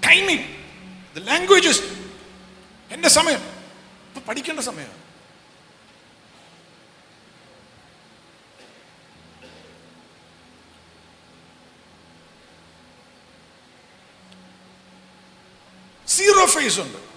[0.09, 0.47] timing
[1.17, 1.83] the languages
[2.91, 3.43] എന്റെ സമയം.
[4.09, 4.93] ഇപ്പൊ പഠിക്കേണ്ട സമയം.
[16.09, 17.10] സീറോ ഫേസ് ഉണ്ട്.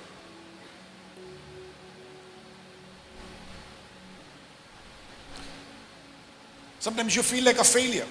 [6.84, 8.08] Sometimes you feel like a failure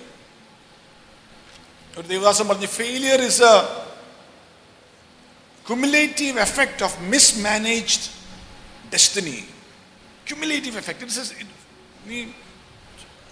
[1.94, 3.54] ഒരു ദേവദാസം പറഞ്ഞു failure is a
[5.66, 8.02] cumulative effect of mismanaged
[8.90, 9.38] destiny.
[10.26, 10.98] Cumulative effect.
[10.98, 11.34] It it's
[12.06, 12.18] നീ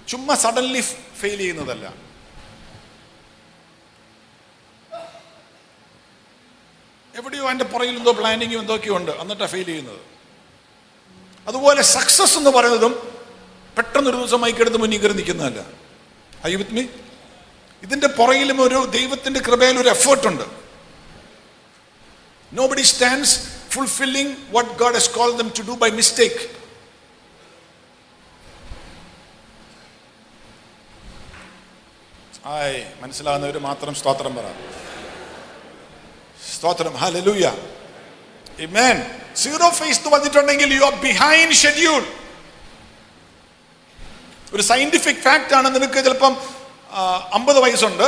[0.09, 0.83] ചുമ്മാ സഡൻലി
[1.21, 1.87] ഫെയിൽ ചെയ്യുന്നതല്ല
[7.15, 10.03] എവിടെയോ അതിന്റെ പുറകിൽ എന്തോ പ്ലാനിങ്ങും എന്തൊക്കെയോ ഉണ്ട് എന്നിട്ടാണ് ഫെയിൽ ചെയ്യുന്നത്
[11.47, 12.95] അതുപോലെ സക്സസ് എന്ന് പറയുന്നതും
[13.81, 15.67] പെട്ടെന്ന് ഒരു ദിവസം മൈക്കെടുത്ത് മുന്നിൽ കയറി നിൽക്കുന്നതല്ല.
[16.47, 16.83] ഐ വിത്ത് മീ
[17.83, 20.45] ഇതിന്റെ പുറകിലും ഒരു ദൈവത്തിന്റെ കൃപയിൽ ഒരു എഫേർട്ട് ഉണ്ട്.
[22.53, 23.41] Nobody stands
[23.71, 26.43] fulfilling what God is call them to do by mistake
[32.47, 34.53] ആയ് മനസ്സിലാകുന്നവർ മാത്രം സ്തോത്രം പറ.
[36.55, 36.97] സ്തോത്രം.
[36.97, 37.53] Hallelujah
[38.65, 38.97] Amen.
[39.37, 42.20] സീറോ ഫേസ് വന്നിട്ടുണ്ടെങ്കിൽ യു ആർ ബിഹൈൻഡ് ഷെഡ്യൂൾ
[44.55, 46.37] ഒരു സയന്റിഫിക് ഫാക്റ്റ് ആണ് നിനക്ക് ചിലപ്പം
[47.33, 48.07] അമ്പത് വയസ്സുണ്ട്.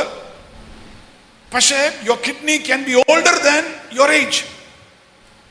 [1.53, 4.41] പക്ഷേ your kidney can be older than your age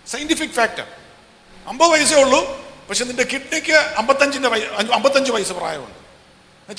[0.07, 0.85] scientific fact
[1.66, 2.40] അമ്പത് വയസ്സേ ഉള്ളൂ
[2.88, 4.48] പക്ഷെ നിന്റെ കിഡ്നിക്ക് അമ്പത്തഞ്ചിന്റെ
[4.94, 5.98] അമ്പത്തഞ്ച് വയസ്സ് പ്രായമുണ്ട്.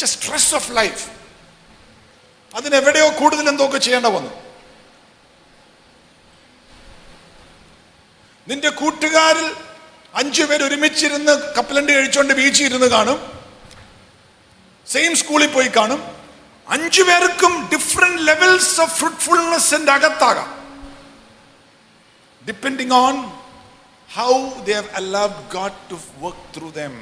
[0.05, 1.03] സ്ട്രെസ് ഓഫ് ലൈഫ്
[2.55, 4.31] അതിനെവിടെയോ കൂടുതൽ എന്തൊക്കെ ചെയ്യേണ്ട വന്നു.
[8.47, 9.47] നിന്റെ കൂട്ടുകാരിൽ
[10.21, 13.19] അഞ്ചു പേര് ഒരുമിച്ചിരുന്ന് കപ്പലണ്ടി കഴിച്ചുകൊണ്ട് ബീച്ചിൽ കാണും.
[14.93, 16.01] സെയിം സ്കൂളിൽ പോയി കാണും
[16.67, 20.51] അഞ്ചു പേർക്കും ഡിഫറെന്റ് ലെവൽസ് ഓഫ് ഫ്രൂട്ട്ഫുൾനെസിന്റെ അകത്താകാം
[22.41, 23.17] depending on
[24.09, 24.31] how
[24.67, 26.95] they have allowed God to work through them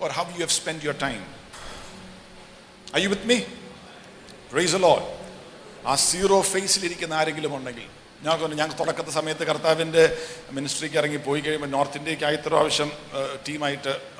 [0.00, 1.22] or how you have spent your time.
[2.94, 3.38] Are you with me?
[4.50, 5.02] Praise the Lord.
[5.86, 7.86] ആ സീറോ ഫേസിലിരിക്കുന്ന ആരെങ്കിലും ഉണ്ടെങ്കിൽ
[8.22, 10.18] ഞാൻ പറഞ്ഞു തുടക്കത്തെ സമയത്ത് കർത്താവിന്റെ
[10.50, 12.92] മിനിസ്ട്രിക്ക് ഇറങ്ങി പോയി കഴിയുമ്പോൾ നോർത്ത് ഇന്ത്യക്കായി പ്രാവശ്യം
[13.48, 14.10] ടീമായിട്ട്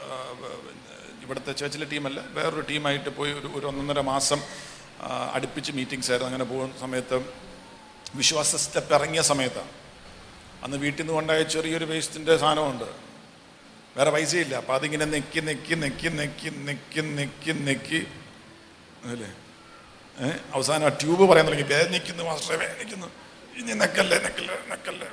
[1.23, 4.41] ഇവിടുത്തെ ചേച്ചിലെ ടീമല്ല വേറൊരു ടീമായിട്ട് പോയി ഒരു ഒരു ഒന്നൊന്നര മാസം
[5.33, 6.33] അടുപ്പിച്ച് മീറ്റിംഗ്സ് ആയിരുന്നു.
[6.33, 7.17] അങ്ങനെ പോകുന്ന സമയത്ത്
[8.15, 9.71] വിശ്വാസ സ്റ്റെപ്പ് ഇറങ്ങിയ സമയത്താണ്.
[10.65, 12.85] അന്ന് വീട്ടിൽ നിന്ന് കൊണ്ടായ ചെറിയൊരു വേസ്റ്റിന്റെ സാധനമുണ്ട്.
[13.97, 14.55] വേറെ പൈസയില്ല.
[14.55, 18.07] അപ്പം അതിങ്ങനെ നെക്കി നെക്കി നെക്കി നെക്കി നെക്കി നെക്കി നെക്കി.
[19.05, 19.31] അല്ലേ?
[20.55, 21.65] അവസാനം ആ ട്യൂബ് പറയാൻ തുടങ്ങി.
[21.65, 23.07] വേദനിക്കുന്നു മാസ്റ്ററെ വേദനിക്കുന്നു.
[23.61, 25.09] ഇനി നക്കല്ലേ നക്കല്ലേ നക്കല്ലേ.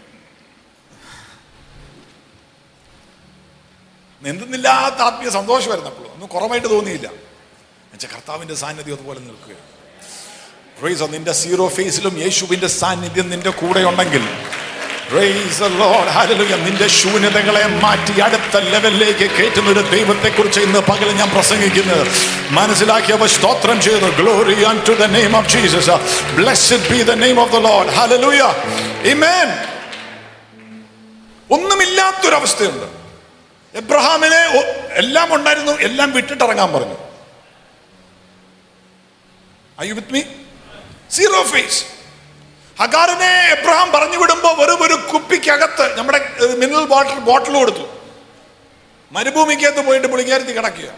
[4.21, 7.07] എന്തെന്നില്ലാത്ത ആത്മീയ സന്തോഷമായിരുന്നു അപ്പോഴും ഒന്നും കുറവായിട്ട് തോന്നിയില്ല.
[7.07, 9.55] എന്നുവെച്ചാൽ കർത്താവിന്റെ സാന്നിധ്യം അതുപോലെ നിൽക്കുക
[11.13, 14.23] നിന്റെ സീറോ ഫേസിലും യേശുവിന്റെ സാന്നിധ്യം നിന്റെ കൂടെ ഉണ്ടെങ്കിൽ
[16.65, 22.07] നിന്റെ ശൂന്യതകളെ മാറ്റി അടുത്ത ലെവലിലേക്ക് കയറ്റുന്ന ഒരു ദൈവത്തെ കുറിച്ച് ഇന്ന് പകൽ ഞാൻ പ്രസംഗിക്കുന്നത്
[22.49, 24.05] മനസ്സിലാക്കിയവ സ്തോത്രം ചെയ്തു.
[24.05, 25.91] Glory to the name of Jesus
[26.35, 28.41] blessed be the name of the Lord hallelujah
[29.11, 29.49] amen
[31.51, 32.87] ഒന്നുമില്ലാത്തൊരവസ്ഥയുണ്ട്.
[33.77, 34.41] എബ്രഹാമിനെ
[34.91, 35.71] എല്ലാം ഉണ്ടായിരുന്നു.
[35.71, 36.95] എല്ലാം വിട്ടിട്ടിറങ്ങാൻ പറഞ്ഞു.
[39.79, 40.21] Are you with me?
[41.11, 41.96] Zero phase
[42.79, 46.19] ഹഗാറിനെ Abraham പറഞ്ഞു വിടുമ്പോൾ വെറും ഒരു കുപ്പിക്കകത്ത് നമ്മുടെ
[46.61, 47.85] മിനറൽ വാട്ടർ ബോട്ടിൽ കൊടുത്തു.
[49.11, 50.89] മരുഭൂമിക്കകത്ത് പോയിട്ട് പുളിക്കാരത്തി കിടക്കുക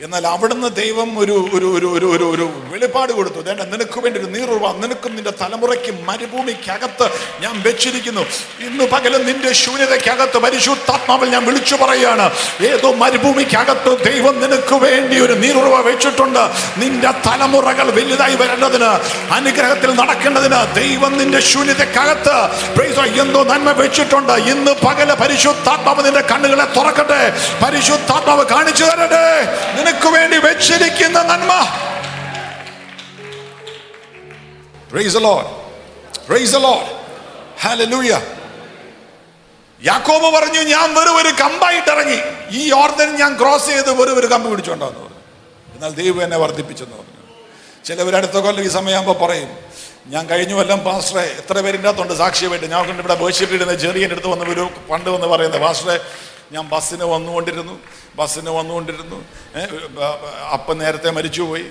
[0.00, 3.40] എന്നാൽ അവിടുന്ന് ദൈവം ഒരു ഒരു ഒരു ഒരു ഒരു ഒരു വെളിപ്പാട് കൊടുത്തു.
[3.48, 8.20] വേണ്ട നിനക്ക് വേണ്ടി ഒരു നീറുവ നിനക്കും നിന്റെ തലമുറയ്ക്ക് മരുഭൂമിക്കകത്ത് ഞാൻ വെച്ചിരിക്കുന്നു.
[8.60, 12.30] ഇന്ന് പകലും നിന്റെ ശൂന്യതയ്ക്കകത്ത് പരിശുദ്ധാത്മാവിൽ ഞാൻ വിളിച്ചു പറയുകയാണ്.
[12.60, 16.50] ഏതോ മരുഭൂമിക്കകത്ത് ദൈവം നിനക്ക് വേണ്ടി ഒരു നീറുവ വെച്ചിട്ടുണ്ട്.
[16.76, 18.90] നിന്റെ തലമുറകൾ വലുതായി വരേണ്ടതിന്
[19.32, 22.36] അനുഗ്രഹത്തിൽ നടക്കേണ്ടതിന് ദൈവം നിന്റെ ശൂന്യതയ്ക്കകത്ത്
[23.22, 24.32] എന്തോ നന്മ വെച്ചിട്ടുണ്ട്.
[24.32, 27.22] ഇന്ന് പകല പരിശുദ്ധാത്മാവ് നിന്റെ കണ്ണുകളെ തുറക്കട്ടെ.
[27.64, 29.26] പരിശുദ്ധാത്മാവ് കാണിച്ചു തരട്ടെ.
[29.82, 31.52] നിനക്ക് വേണ്ടി വെച്ചിരിക്കുന്ന നന്മ.
[36.66, 36.86] Lord.
[37.64, 38.20] Hallelujah.
[39.80, 42.18] യാക്കോബ് പറഞ്ഞു ഞാൻ വെറും ഒരു കമ്പായിട്ട് ഇറങ്ങി.
[42.58, 45.20] ഈ ഓർഡൻ ഞാൻ ക്രോസ് ചെയ്ത് വെറും ഒരു കമ്പ് പിടിച്ചോണ്ടാന്ന് പറഞ്ഞു
[45.74, 47.22] എന്നാൽ ദൈവം എന്നെ വർദ്ധിപ്പിച്ചെന്ന് പറഞ്ഞു.
[47.86, 49.50] ചിലവരടുത്ത കൊല്ലം ഈ സമയമാകുമ്പോൾ പറയും
[50.12, 54.46] ഞാൻ കഴിഞ്ഞ കൊല്ലം പാസ്റ്ററെ എത്ര പേരിന്റെ അകത്തുണ്ട് സാക്ഷ്യമായിട്ട് ഞാൻ കൊണ്ട് ഇവിടെ വേർഷിപ്പിടുന്ന ചെറിയ അടുത്ത് വന്ന്
[54.56, 55.96] ഒരു പണ്ട് വന്ന് പറയുന്നത് പാസ്റ്ററെ
[56.52, 57.74] ഞാൻ ബസ്സിന് വന്നുകൊണ്ടിരുന്നു.
[58.16, 59.18] ബസ്സിന് വന്നുകൊണ്ടിരുന്നു.
[60.52, 61.66] അപ്പം നേരത്തെ മരിച്ചുപോയി.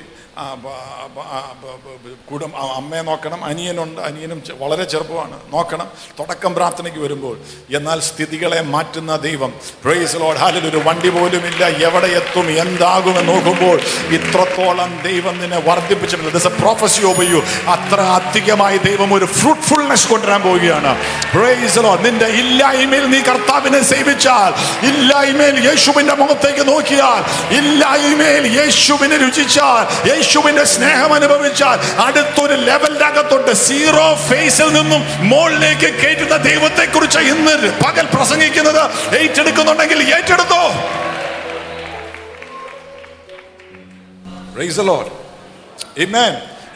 [2.31, 5.39] കുടും അമ്മയെ നോക്കണം അനിയനുണ്ട് അനിയനും വളരെ ചെറുപ്പമാണ്.
[5.53, 5.87] നോക്കണം
[6.19, 7.37] തുടക്കം പ്രാർത്ഥനയ്ക്ക് വരുമ്പോൾ.
[7.75, 11.67] എന്നാൽ സ്ഥിതികളെ മാറ്റുന്ന ദൈവം പ്രേസ് ലോഡ് ഹാലിൽ ഒരു വണ്ടി പോലുമില്ല.
[11.87, 13.77] എവിടെ എത്തും എന്താകുമെന്ന് നോക്കുമ്പോൾ
[14.17, 16.49] ഇത്രത്തോളം ദൈവം നിന്നെ വർദ്ധിപ്പിച്ചിട്ടുണ്ട്.
[16.61, 17.41] പ്രോഫസി ഓഫ് യു
[17.75, 20.91] അത്ര അധികമായി ദൈവം ഒരു ഫ്രൂട്ട്ഫുൾനെസ് കൊണ്ടുവരാൻ പോവുകയാണ്.
[21.33, 24.51] പ്രേസ് ലോഡ് നിന്റെ ഇല്ലായ്മയിൽ നീ കർത്താവിനെ സേവിച്ചാൽ
[24.91, 27.21] ഇല്ലായ്മയിൽ യേശുവിന്റെ മുഖത്തേക്ക് നോക്കിയാൽ
[27.59, 29.83] ഇല്ലായ്മയിൽ യേശുവിനെ രുചിച്ചാൽ
[30.21, 38.07] യേശുവിന്റെ സ്നേഹം അനുഭവിച്ചാൽ അടുത്തൊരു ലെവലിന്റെ അകത്തുണ്ട് സീറോ ഫേസിൽ നിന്നും മുകളിലേക്ക് കയറ്റുന്ന ദൈവത്തെ കുറിച്ച് ഇന്ന് പകൽ
[38.13, 38.83] പ്രസംഗിക്കുന്നത്
[39.17, 40.63] ഏറ്റെടുക്കുന്നുണ്ടെങ്കിൽ ഏറ്റെടുത്തോ.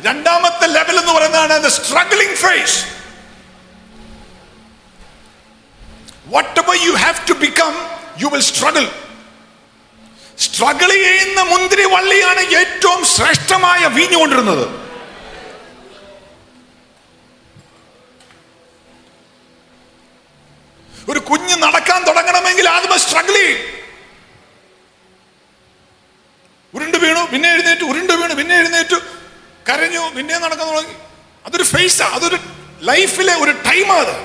[0.06, 2.80] രണ്ടാമത്തെ ലെവൽ എന്ന് പറയുന്നതാണ് struggling phase
[6.28, 7.74] what you have to become
[8.18, 8.86] you will struggle
[10.38, 14.66] struggle ചെയ്യുന്ന മുന്തിരി വള്ളിയാണ് ഏറ്റവും ശ്രേഷ്ഠമായ വീഞ്ഞുകൊണ്ടിരുന്നത്
[21.12, 23.60] ഒരു കുഞ്ഞ് നടക്കാൻ തുടങ്ങണമെങ്കിൽ ആദ്യം സ്ട്രഗിൾ ചെയ്യും.
[26.74, 28.98] ഉരുണ്ട് വീണു പിന്നെ എഴുന്നേറ്റു ഉരുണ്ട് വീണു പിന്നെ എഴുന്നേറ്റു
[29.68, 30.96] കരഞ്ഞു പിന്നെ നടക്കാൻ തുടങ്ങി.
[31.46, 32.38] അതൊരു ഫേസാ അതൊരു
[32.90, 34.16] ലൈഫിലെ ഒരു ടൈമാണ് അത്.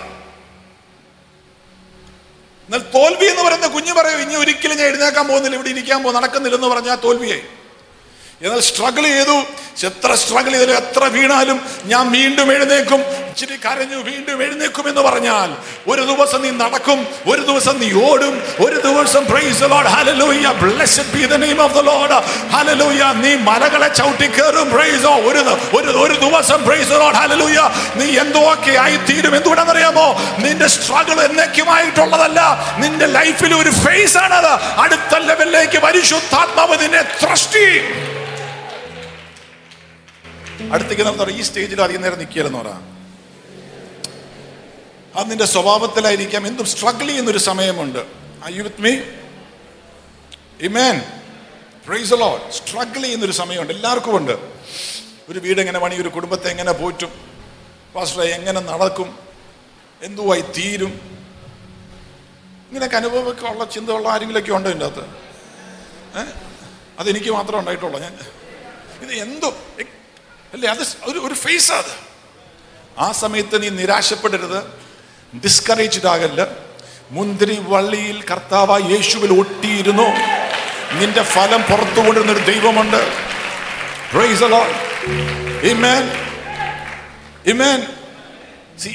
[2.71, 6.69] എന്നാൽ തോൽവി എന്ന് പറയുന്ന കുഞ്ഞു പറയും ഇനി ഒരിക്കലും ഞാൻ എഴുന്നേക്കാൻ പോകുന്നില്ല ഇവിടെ ഇരിക്കാൻ പോകും നടക്കുന്നില്ലെന്ന്
[6.69, 7.43] പറഞ്ഞാൽ തോൽവിയായി.
[8.41, 9.39] എന്നാൽ സ്ട്രഗിൾ ചെയ്തു.
[9.89, 11.59] എത്ര സ്ട്രഗിൾ ചെയ്താലും എത്ര വീണാലും
[11.91, 15.51] ഞാൻ വീണ്ടും എഴുന്നേക്കും ഇച്ചിരി കരഞ്ഞു വീണ്ടും എഴുന്നേക്കും എന്ന് പറഞ്ഞാൽ
[15.91, 16.99] ഒരു ദിവസം നീ നടക്കും
[17.33, 18.35] ഒരു ദിവസം നീ ഓടും
[18.65, 22.13] ഒരു ദിവസം praise the hallelujah blessed be the name of the Lord.
[22.55, 23.11] Hallelujah.
[23.25, 25.41] നീ മലകളെ ചവിട്ടി കയറും പ്രൈസ് ഒരു
[25.79, 27.59] ഒരു ഒരു ദിവസം പ്രൈസ് the ഹലലൂയ
[28.01, 30.07] നീ എന്തൊക്കെ ആയി തീരും എന്തുകൊണ്ടെന്നറിയാമോ?
[30.45, 32.41] നിന്റെ സ്ട്രഗിൾ എന്നേക്കുമായിട്ടുള്ളതല്ല.
[32.83, 34.53] നിന്റെ ലൈഫിൽ ഒരു ഫേസ് ആണത്.
[34.85, 37.67] അടുത്ത ലെവലിലേക്ക് പരിശുദ്ധാത്മാവ് നിന്നെ ത്രഷ്ടി
[40.69, 42.69] അടുത്തേക്ക് നമ്മൾ ഈ സ്റ്റേജിൽ അധികം നേരം നിൽക്കില്ലെന്ന് പറ
[45.15, 48.07] അത് നിന്റെ സ്വഭാവത്തിലായിരിക്കാം എന്തും സ്ട്രഗിൾ ചെയ്യുന്ന ഒരു സമയമുണ്ട്
[48.49, 48.93] you with me
[51.87, 52.15] praise
[52.53, 53.73] struggle ചെയ്യുന്ന ഒരു സമയമുണ്ട്.
[53.73, 54.33] എല്ലാവർക്കും ഉണ്ട്.
[55.29, 57.11] ഒരു വീട് എങ്ങനെ പണി ഒരു കുടുംബത്തെ എങ്ങനെ പോറ്റും
[57.95, 59.19] പാസ്റ്റർ എങ്ങനെ നടക്കും
[60.03, 60.93] എന്തുവായി തീരും
[62.69, 65.05] ഇങ്ങനെയൊക്കെ അനുഭവമൊക്കെ ഉള്ള ചിന്തയുള്ള ആരെങ്കിലൊക്കെ ഉണ്ടോ ഇതിന്റെ അകത്ത്?
[66.99, 68.01] അതെനിക്ക് മാത്രമേ ഉണ്ടായിട്ടുള്ളൂ.
[68.01, 68.19] ഞാൻ
[69.03, 69.57] ഇത് എന്തോ
[70.53, 70.71] അല്ലേ?
[70.71, 72.11] അത് ഒരു ഒരു ഫേസ് അത്.
[72.99, 74.65] ആ സമയത്ത് നീ നിരാശപ്പെടരുത്.
[75.45, 76.47] ഡിസ്കറേജ്ഡ് ആകല്ല.
[77.11, 80.03] മുന്തിരി വള്ളിയിൽ കർത്താവ് യേശുവിൽ ഒട്ടിയിരുന്നു.
[80.95, 83.31] നിന്റെ ഫലം പുറത്തു കൊണ്ടിരുന്ന ഒരു ദൈവമുണ്ട്.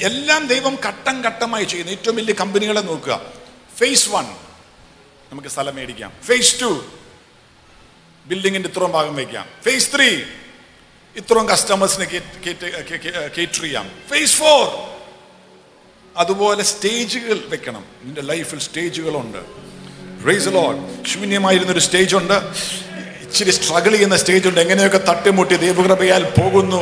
[0.01, 1.91] എല്ലാം ദൈവം ഘട്ടം ഘട്ടമായി ചെയ്യുന്നു.
[1.91, 3.21] ഏറ്റവും വലിയ കമ്പനികളെ നോക്കുക.
[3.77, 4.25] ഫേസ് വൺ
[5.31, 6.13] നമുക്ക് സ്ഥലം മേടിക്കാം.
[6.23, 6.85] ഫേസ് ടു
[8.25, 9.45] ബിൽഡിങ്ങിന്റെ ഇത്രയും ഭാഗം വയ്ക്കാം.
[9.63, 10.23] ഫേസ് ത്രീ
[11.15, 12.05] ഇത്രയും കസ്റ്റമേഴ്സിനെ
[13.37, 13.91] കേറ്റർ ചെയ്യാം.
[14.09, 14.63] ഫേസ് ഫോർ
[16.17, 17.85] അതുപോലെ സ്റ്റേജുകൾ വെക്കണം.
[18.03, 19.41] നിന്റെ ലൈഫിൽ സ്റ്റേജുകളുണ്ട്
[20.27, 22.37] റേസ് ലോഡ് ശൂന്യമായിരുന്ന ഒരു സ്റ്റേജ് ഉണ്ട്.
[23.35, 24.59] ഇച്ചിരി സ്ട്രഗിൾ ചെയ്യുന്ന സ്റ്റേജ് ഉണ്ട്.
[24.63, 26.77] എങ്ങനെയൊക്കെ തട്ടിമുട്ടി ദൈവകൃപയാൽ പോകുന്നു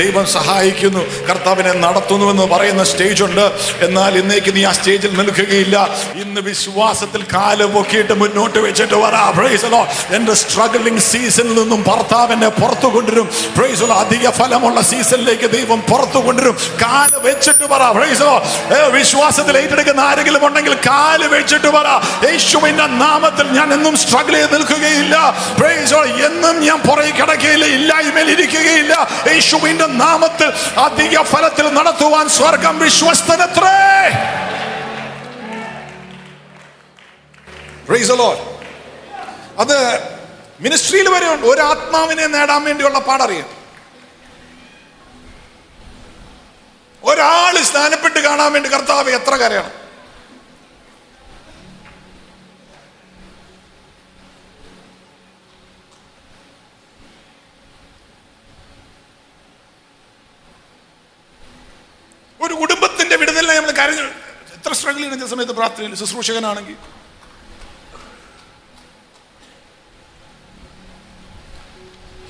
[0.00, 3.46] ദൈവം സഹായിക്കുന്നു കർത്താവിനെ നടത്തുന്നുവെന്ന് പറയുന്ന സ്റ്റേജ് ഉണ്ട്.
[3.86, 5.76] എന്നാൽ ഇന്നേക്ക് നീ ആ സ്റ്റേജിൽ നിൽക്കുകയില്ല.
[6.22, 9.24] ഇന്ന് വിശ്വാസത്തിൽ കാൽ പൊക്കിയിട്ട് മുന്നോട്ട് വെച്ചിട്ട് വരാ.
[9.38, 9.80] പ്രൈസ് ലോ
[10.18, 13.26] എന്റെ സ്ട്രഗിളിംഗ് സീസണിൽ നിന്നും ഭർത്താവ് എന്നെ പുറത്തു കൊണ്ടുവരും.
[13.56, 16.56] ഫ്രൈസലോ അധിക ഫലമുള്ള സീസണിലേക്ക് ദൈവം പുറത്തു കൊണ്ടുവരും.
[16.84, 18.36] കാൽ വെച്ചിട്ട് പറ പ്രൈസ് ലോ
[18.98, 21.88] വിശ്വാസത്തിൽ ഏറ്റെടുക്കുന്ന ആരെങ്കിലും ഉണ്ടെങ്കിൽ കാൽ വെച്ചിട്ട് പറ
[22.28, 25.16] യേശുവിന്റെ നാമത്തിൽ ഞാൻ എന്നും സ്ട്രഗിൾ ചെയ്ത് നിൽക്കുകയില്ല.
[25.96, 29.08] ലോ എന്നും ഞാൻ പുറകെ കിടക്കുകയില്ല ഇല്ലായ്മയിൽ ഇരിക്കുകയില്ല.
[29.26, 33.78] യേശുവിന്റെ നാമത്തിൽ അധിക ഫലത്തിൽ നടത്തുവാൻ സ്വർഗം വിശ്വസ്തനത്രേ.
[39.58, 39.76] അത്
[40.60, 43.48] മിനിസ്ട്രിയിൽ വരെ ഒരു ആത്മാവിനെ നേടാൻ വേണ്ടിയുള്ള പാടറിയാം.
[47.04, 49.85] ഒരാൾ സ്നാനപ്പെട്ട് കാണാൻ വേണ്ടി കർത്താവ് എത്ര കരയാണ്.
[62.46, 64.06] ഒരു കുടുംബത്തിന്റെ വിടുതലിനെ നമ്മൾ കരഞ്ഞു
[64.56, 66.76] എത്ര സ്ട്രഗിൾ ചെയ്യുന്ന സമയത്ത് പ്രാർത്ഥനയിൽ ശുശ്രൂഷകനാണെങ്കിൽ.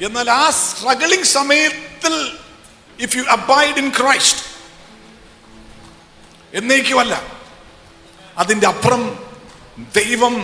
[0.00, 2.14] എന്നാൽ ആ സ്ട്രഗിളിംഗ് സമയത്തിൽ
[2.98, 4.42] if you abide in Christ
[6.52, 7.14] എന്നേക്കുമല്ല
[8.36, 9.02] അതിന്റെ അപ്പുറം
[9.94, 10.34] ദൈവം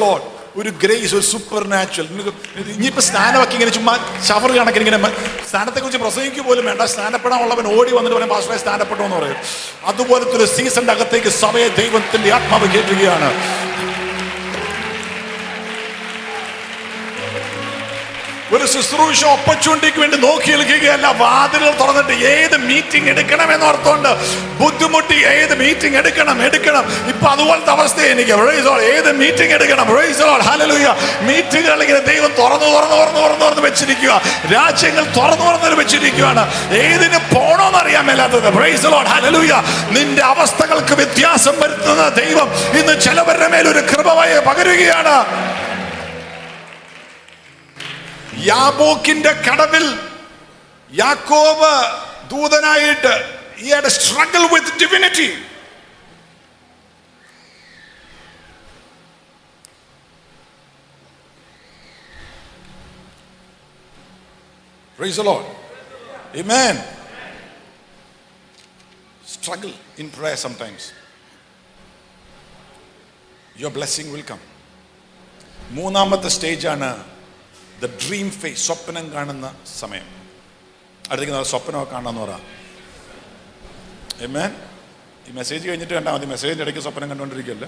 [0.00, 2.08] ലോഡ് ഒരു ഗ്രേസ് ഒരു സൂപ്പർ നാച്ചുറൽ
[2.72, 3.94] ഇനിയിപ്പോ സ്നാനമൊക്കെ ഇങ്ങനെ ചുമ്മാ
[4.28, 5.00] ഷവർ കണക്കിന് ഇങ്ങനെ
[5.52, 6.82] സ്നാനത്തെ കുറിച്ച് പ്രസംഗിക്കുക പോലും വേണ്ട.
[6.82, 9.36] സ്നാനപ്പെടാനുള്ളവൻ ഓടി വന്നിട്ട് പറയും പാസ്റ്ററെ സ്നാനപ്പെട്ടു എന്ന് പറയും.
[9.84, 13.28] അതുപോലത്തെ ഒരു സീസണിന്റെ അകത്തേക്ക് സമയ ദൈവത്തിന്റെ ആത്മാവ് കയറ്റുകയാണ്.
[18.54, 24.10] ഒരു ശുശ്രൂഷ ഓപ്പർച്യൂണിറ്റിക്ക് വേണ്ടി നോക്കി നിൽക്കുകയല്ല വാതിലുകൾ തുറന്നിട്ട് ഏത് മീറ്റിംഗ് എടുക്കണമെന്ന് എന്നോർത്തോണ്ട്
[24.60, 26.84] ബുദ്ധിമുട്ടി ഏത് മീറ്റിംഗ് എടുക്കണം എടുക്കണം.
[27.12, 28.34] ഇപ്പൊ അതുപോലത്തെ അവസ്ഥ എനിക്ക്.
[28.94, 29.86] ഏത് മീറ്റിംഗ് എടുക്കണം?
[30.50, 30.88] ഹലലുയ
[31.28, 34.12] മീറ്റിങ്ങുകൾ ഇങ്ങനെ ദൈവം തുറന്നു തുറന്നു തുറന്നു തുറന്നു തുറന്ന് വെച്ചിരിക്കുക
[34.54, 36.44] രാജ്യങ്ങൾ തുറന്നു തുറന്നു വെച്ചിരിക്കുകയാണ്
[36.82, 38.48] ഏതിന് പോണോന്ന് അറിയാൻ മേലാത്തത്.
[39.14, 39.52] ഹലലുയ
[39.96, 42.48] നിന്റെ അവസ്ഥകൾക്ക് വ്യത്യാസം വരുത്തുന്ന ദൈവം
[42.80, 45.16] ഇന്ന് ചിലവരുടെ മേൽ ഒരു കൃപമായി പകരുകയാണ്.
[48.50, 49.86] യാബോക്കിന്റെ കടവിൽ
[51.02, 51.72] യാക്കോബ്
[52.32, 53.14] ദൂതനായിട്ട്
[53.62, 55.28] he had a struggle with divinity
[64.96, 65.44] praise the lord
[66.34, 66.76] amen
[69.26, 70.92] struggle in prayer sometimes
[73.56, 74.42] your blessing will come
[75.74, 76.88] മൂന്നാമത്തെ സ്റ്റേജാണ്
[77.82, 80.06] ദ ഡ്രീം ഫേസ് സ്വപ്നം കാണുന്ന സമയം.
[81.10, 82.38] അടുത്തേക്ക് സ്വപ്നമൊക്കെ കാണണമെന്ന് പറ.
[85.28, 86.26] ഈ മെസ്സേജ് കഴിഞ്ഞിട്ട് കണ്ടാൽ മതി.
[86.26, 87.66] മെസ്സേജിന്റെ ഇടയ്ക്ക് സ്വപ്നം കണ്ടുകൊണ്ടിരിക്കുകയല്ല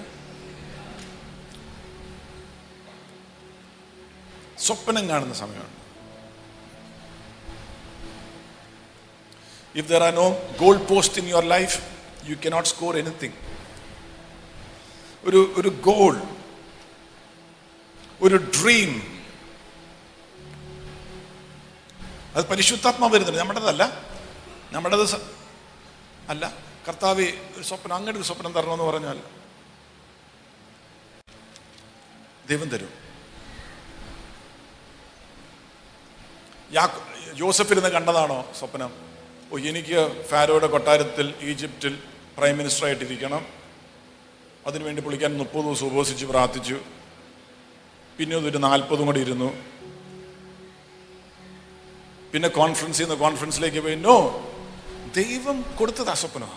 [4.59, 5.73] സ്വപ്നം കാണുന്ന സമയമാണ്.
[9.75, 11.83] If there are no goal post in your life
[12.25, 13.33] you cannot score anything
[15.23, 16.21] ഒരു ഒരു ഗോൾ
[18.21, 19.14] ഒരു ഡ്രീം
[22.35, 23.39] അത് പരിശുദ്ധാത്മാവ് വരുന്നുണ്ട്.
[23.39, 23.83] നമ്മുടേതല്ല.
[24.71, 25.15] നമ്മുടേത്
[26.29, 26.53] അല്ല
[26.87, 29.19] കർത്താവ് ഒരു സ്വപ്നം അങ്ങനെ ഒരു സ്വപ്നം തരണമെന്ന് പറഞ്ഞാൽ
[32.47, 32.89] ദൈവം തരും.
[37.33, 38.91] ജോസഫിരുന്ന് കണ്ടതാണോ സ്വപ്നം?
[39.51, 41.99] ഓ എനിക്ക് ഫാരോയുടെ കൊട്ടാരത്തിൽ ഈജിപ്തിൽ
[42.37, 43.45] പ്രൈം മിനിസ്റ്റർ ആയിട്ടിരിക്കണം
[44.67, 46.79] അതിനുവേണ്ടി പുള്ളിക്കാൻ മുപ്പത് ദിവസം ഉപവസിച്ച് പ്രാർത്ഥിച്ചു.
[48.17, 49.74] പിന്നെ അതൊരു നാൽപ്പതും കൂടി ഇരുന്നു.
[52.35, 54.15] പിന്നെ കോൺഫറൻസിൽ നിന്ന് കോൺഫറൻസിലേക്ക് പോയി നോ
[55.15, 56.49] ദൈവം കൊടുത്തത് അസ്വപ്നോ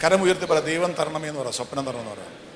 [0.00, 2.53] കരം ഉയർത്തി പറ ദൈവം തരണമേ എന്ന് പറ സ്വപ്നം തരണമെന്ന് പറയാം പറ.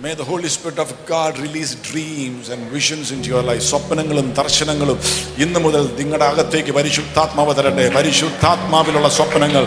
[0.00, 5.00] May the Holy Spirit of God release dreams and visions in your life സ്വപ്നങ്ങളും ദർശനങ്ങളും
[5.38, 9.64] ഇന്ന് മുതൽ നിങ്ങളുടെ അകത്തേക്ക് പരിശുദ്ധാത്മാവ് തരട്ടെ പരിശുദ്ധാത്മാവിലുള്ള സ്വപ്നങ്ങൾ.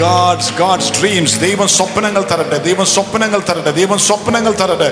[0.00, 2.58] ഗാഡ്സ് ഗാഡ്സ് ഡ്രീംസ് ദൈവം സ്വപ്നങ്ങൾ തരട്ടെ.
[2.58, 3.70] ദൈവം സ്വപ്നങ്ങൾ തരട്ടെ.
[3.70, 4.90] ദൈവം സ്വപ്നങ്ങൾ തരട്ടെ.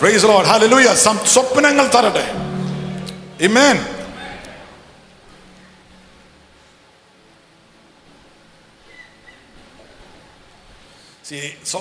[0.00, 0.94] പ്രൈസ് ലോഡ് ഹല്ലേലൂയ
[1.26, 2.26] സ്വപ്നങ്ങൾ തരട്ടെ.
[3.44, 3.78] ഇമേൻ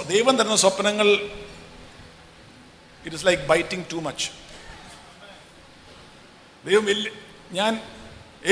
[0.08, 1.10] ദൈവം തരുന്ന സ്വപ്നങ്ങൾ
[3.08, 4.28] it is like biting too much
[6.66, 7.10] ദൈവം വലിയ
[7.60, 7.74] ഞാൻ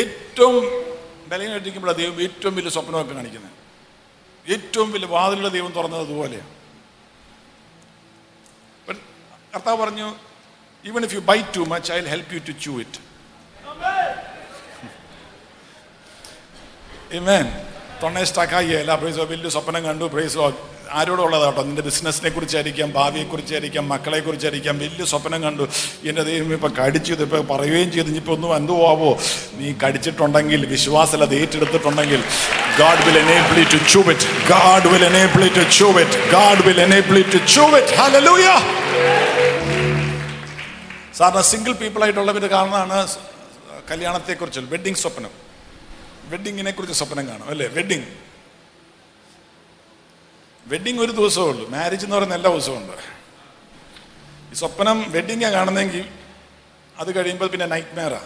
[0.02, 0.66] ഏറ്റവും
[1.32, 3.56] ബലഹീനമായിട്ടിരിക്കുമ്പോഴാണ് ദൈവം ഏറ്റവും വലിയ സ്വപ്നമൊക്കെ കാണിക്കുന്നത്.
[4.46, 6.50] ഏറ്റവും വലിയ വാതിലുള്ള ദൈവം തുറന്നത് അതുപോലെയാണ്.
[9.54, 10.08] കർത്താവ് പറഞ്ഞു
[10.86, 13.00] even if you bite too much I help you to chew it
[17.18, 17.46] Amen.
[18.02, 20.06] തൊണ്ണേ സ്റ്റാക്കായില്ല പ്രൈസോ വലിയ സ്വപ്നം കണ്ടു.
[20.14, 20.38] പ്രൈസ്
[20.92, 21.64] ആരോടുള്ളത് കേട്ടോ.
[21.64, 25.68] നിന്റെ ബിസിനസ്സിനെ കുറിച്ചായിരിക്കാം ഭാവിയെ കുറിച്ചായിരിക്കാം മക്കളെ കുറിച്ചായിരിക്കാം വലിയ സ്വപ്നം കണ്ടു.
[26.04, 28.08] എന്റെ ദൈവം ഇപ്പൊ കടിച്ചു ഇതിപ്പോ പറയുകയും ചെയ്തു.
[28.08, 29.18] ഇനിയിപ്പോ ഒന്നും എന്തോ ആവോ
[29.54, 32.24] നീ കടിച്ചിട്ടുണ്ടെങ്കിൽ വിശ്വാസം അത് ഏറ്റെടുത്തിട്ടുണ്ടെങ്കിൽ
[32.80, 34.22] God will enable you to chew it.
[34.50, 36.12] God will enable you to chew it.
[36.34, 37.88] God will enable it to chew it.
[41.18, 43.08] സാറിന് സിംഗിൾ പീപ്പിൾ ആയിട്ടുള്ളവരുടെ കാരണമാണ്
[43.92, 45.30] കല്യാണത്തെക്കുറിച്ചുള്ള വെഡിങ് സ്വപ്നം.
[46.26, 47.68] വെഡിങ്ങിനെ കുറിച്ച് സ്വപ്നം കാണും അല്ലേ?
[47.68, 48.04] വെഡിങ്
[50.72, 51.66] വെഡിങ് ഒരു ദിവസമേ ഉള്ളൂ.
[51.70, 52.96] മാരേജ് എന്ന് പറയുന്ന എല്ലാ ദിവസവും ഉണ്ട്.
[54.52, 56.06] ഈ സ്വപ്നം വെഡിങ്ങാ കാണുന്നെങ്കിൽ
[57.02, 58.22] അത് കഴിയുമ്പോൾ പിന്നെ നൈറ്റ് മെയറാ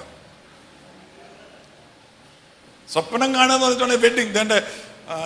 [2.93, 4.53] സ്വപ്നം കാണുക എന്ന് പറഞ്ഞിട്ടുണ്ടെങ്കിൽ വെഡിങ് ഇതേണ്ട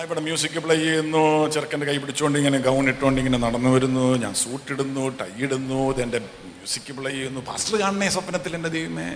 [0.04, 1.22] ഇവിടെ മ്യൂസിക് പ്ലേ ചെയ്യുന്നു
[1.54, 6.18] ചെറുക്കന്റെ കൈ പിടിച്ചുകൊണ്ട് ഇങ്ങനെ ഗൗൺ ഇട്ടുകൊണ്ട് ഇങ്ങനെ നടന്നു വരുന്നു ഞാൻ സൂട്ട് ഇടുന്നു ടൈ ഇടുന്നു ഇതെന്റെ
[6.18, 7.40] മ്യൂസിക് പ്ലേ ചെയ്യുന്നു.
[7.50, 9.08] ഫാസ്റ്റർ കാണണേ സ്വപ്നത്തിൽ എന്റെ ദൈവമേ.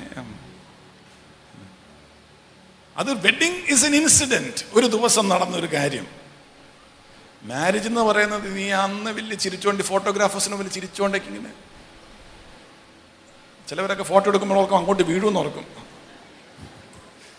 [2.97, 6.07] അത് വെഡിങ് ഇസ് എൻ ഇൻസിഡന്റ് ഒരു ദിവസം നടന്നൊരു കാര്യം.
[7.43, 11.53] മാരേജ് എന്ന് പറയുന്നത് നീ അന്ന് വലിയ ചിരിച്ചോണ്ട് ഫോട്ടോഗ്രാഫേഴ്സിന് വലിയ ചിരിച്ചോണ്ടൊക്കെ ഇങ്ങനെ.
[13.69, 15.67] ചിലവരൊക്കെ ഫോട്ടോ എടുക്കുമ്പോൾ ഓർക്കും അങ്ങോട്ട് വീഴുമെന്ന് ഓർക്കും.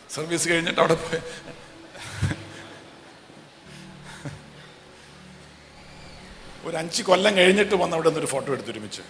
[0.09, 1.21] സർവീസ് കഴിഞ്ഞിട്ട് അവിടെ പോയി.
[6.65, 9.01] ഒരു അഞ്ച് കൊല്ലം കഴിഞ്ഞിട്ട് വന്ന് അവിടെ ഒരു ഫോട്ടോ എടുത്ത് ഒരുമിച്ച്.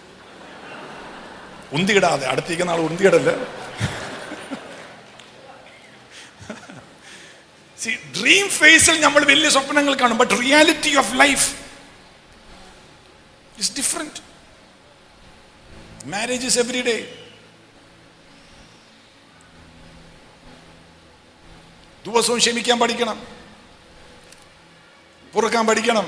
[1.72, 3.30] ഉന്തിയിടാതെ അടുത്തേക്കുന്ന ആൾ ഉന്തിയിടല്ല?
[7.80, 11.46] സി ഡ്രീം ഫേസിൽ നമ്മൾ വലിയ സ്വപ്നങ്ങൾ കാണും but reality of life
[13.58, 14.20] is different
[16.12, 16.96] marriage is every day
[22.04, 23.18] ദിവസവും ക്ഷമിക്കാൻ പഠിക്കണം
[25.32, 26.06] പൊറുക്കാൻ പഠിക്കണം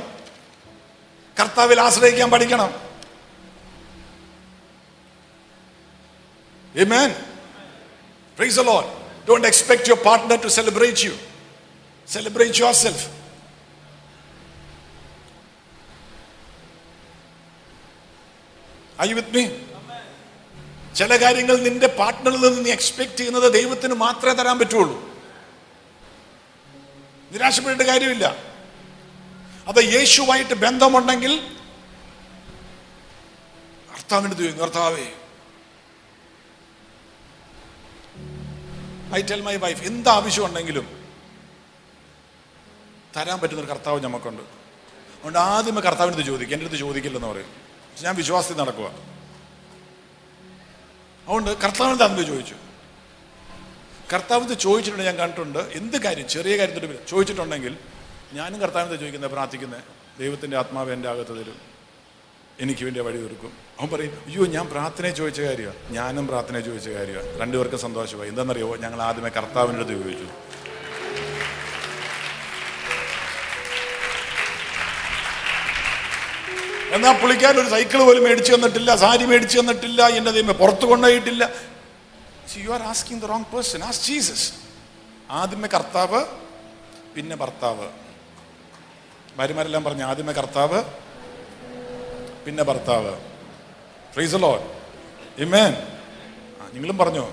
[1.36, 2.70] കർത്താവിൽ ആശ്രയിക്കാൻ പഠിക്കണം
[6.74, 7.10] Amen.
[8.38, 8.86] Praise the Lord.
[9.26, 11.12] Don't expect your partner to celebrate you.
[12.08, 13.00] Celebrate yourself.
[18.98, 19.44] Are you with me?
[20.94, 24.96] ചില കാര്യങ്ങൾ നിന്റെ പാർട്ട്ണറിൽ നിന്ന് നീ എക്സ്പെക്ട് ചെയ്യുന്നത് ദൈവത്തിന് മാത്രമേ തരാൻ പറ്റുള്ളൂ
[27.30, 28.26] നിരാശപ്പെടേണ്ട കാര്യമില്ല
[29.66, 31.32] അത് യേശുവായിട്ട് ബന്ധമുണ്ടെങ്കിൽ
[33.92, 35.06] കർത്താവിന്റെ ദൈവം കർത്താവേ
[39.18, 40.86] ഐ ടെൽ മൈ വൈഫ് എന്ത് ആവശ്യമുണ്ടെങ്കിലും
[43.16, 47.46] തരാൻ പറ്റുന്ന ഒരു കർത്താവ് നമുക്കുണ്ട് അതുകൊണ്ട് ആദ്യമേ കർത്താവിന്റെ അടുത്ത് ചോദിക്കും എന്റെ അടുത്ത് ചോദിക്കില്ലെന്ന് പറയും.
[48.02, 48.84] ഞാൻ വിശ്വാസത്തിൽ നടക്കുക
[51.22, 52.54] അതുകൊണ്ട് കർത്താവിന്റെ അന്ന് ചോദിച്ചു.
[54.12, 55.58] കർത്താവിന്റെ ചോദിച്ചിട്ടുണ്ട് ഞാൻ കണ്ടിട്ടുണ്ട്.
[55.58, 56.28] എന്ത് കാര്യം?
[56.28, 57.76] ചെറിയ കാര്യത്തിൽ ചോദിച്ചിട്ടുണ്ടെങ്കിൽ
[58.32, 59.80] ഞാനും കർത്താവിന്റെ ചോദിക്കുന്നത് പ്രാർത്ഥിക്കുന്നത്
[60.20, 61.72] ദൈവത്തിന്റെ ആത്മാവ് എന്റെ അകത്ത് തരും.
[62.60, 65.92] എനിക്ക് വേണ്ടി വഴി തീർക്കും അവൻ പറയും അയ്യോ ഞാൻ പ്രാർത്ഥന ചോദിച്ച കാര്യമാണ്.
[65.92, 67.40] ഞാനും പ്രാർത്ഥന ചോദിച്ച കാര്യമാണ്.
[67.40, 68.28] രണ്ടുപേർക്കും സന്തോഷമായി.
[68.28, 70.51] എന്താണെന്നറിയോ ഞങ്ങൾ ആദ്യമേ കർത്താവിന്റെ അടുത്ത് ചോദിച്ചു.
[76.94, 81.50] എന്നാ പുള്ളിക്കാരൻ ഒരു സൈക്കിൾ പോലും മേടിച്ച് തന്നിട്ടില്ല സാരി മേടിച്ച് തന്നിട്ടില്ല എന്റെ ദൈവം പുറത്ത് കൊണ്ടുപോയിട്ടില്ല.
[82.56, 84.52] You are asking the wrong person as Jesus
[85.30, 86.24] ആദ്യമേ കർത്താവ്
[87.16, 87.86] പിന്നെ ഭർത്താവ്.
[89.36, 90.82] ഭാര്യമാരെല്ലാം പറഞ്ഞു ആദ്യമേ കർത്താവ്
[92.46, 93.12] പിന്നെ ഭർത്താവ്.
[94.14, 94.34] ഫ്രീസ്
[95.38, 95.72] ഇമേൻ
[96.74, 97.24] നിങ്ങളും പറഞ്ഞോ?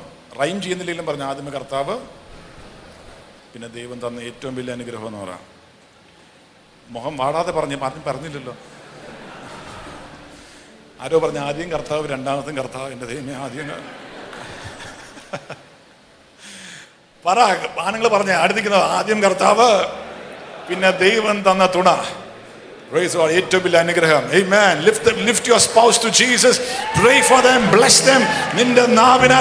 [0.41, 1.23] റൈം ചെയ്യുന്നില്ലെങ്കിലും പറഞ്ഞു?
[1.23, 1.99] ആദ്യമേ കർത്താവ്
[3.53, 5.39] പിന്നെ ദൈവം തന്ന ഏറ്റവും വലിയ അനുഗ്രഹം എന്ന് പറയാം.
[6.89, 8.55] മുഖം വാടാതെ പറഞ്ഞു ആദ്യം പറഞ്ഞില്ലല്ലോ.
[11.01, 13.83] ആരോ പറഞ്ഞു ആദ്യം കർത്താവ് രണ്ടാമത്തും കർത്താവ് എന്റെ ദൈവമേ ആദ്യം
[17.25, 17.39] പറ
[17.79, 19.87] ആണുങ്ങൾ പറഞ്ഞ അടുത്തിരിക്കുന്നത് ആദ്യം കർത്താവ്
[20.69, 22.05] പിന്നെ ദൈവം തന്ന തുണ.
[22.93, 23.29] Praise God.
[23.29, 24.31] ഏറ്റവും അനുഗ്രഹം.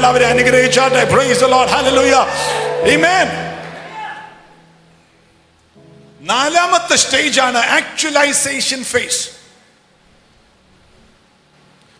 [0.06, 0.26] അവരെ
[1.04, 1.68] Praise the Lord.
[2.88, 3.28] Amen.
[6.20, 6.96] നാലാമത്തെ
[7.59, 9.38] ആക്ച്വലൈസേഷൻ ഫേസ്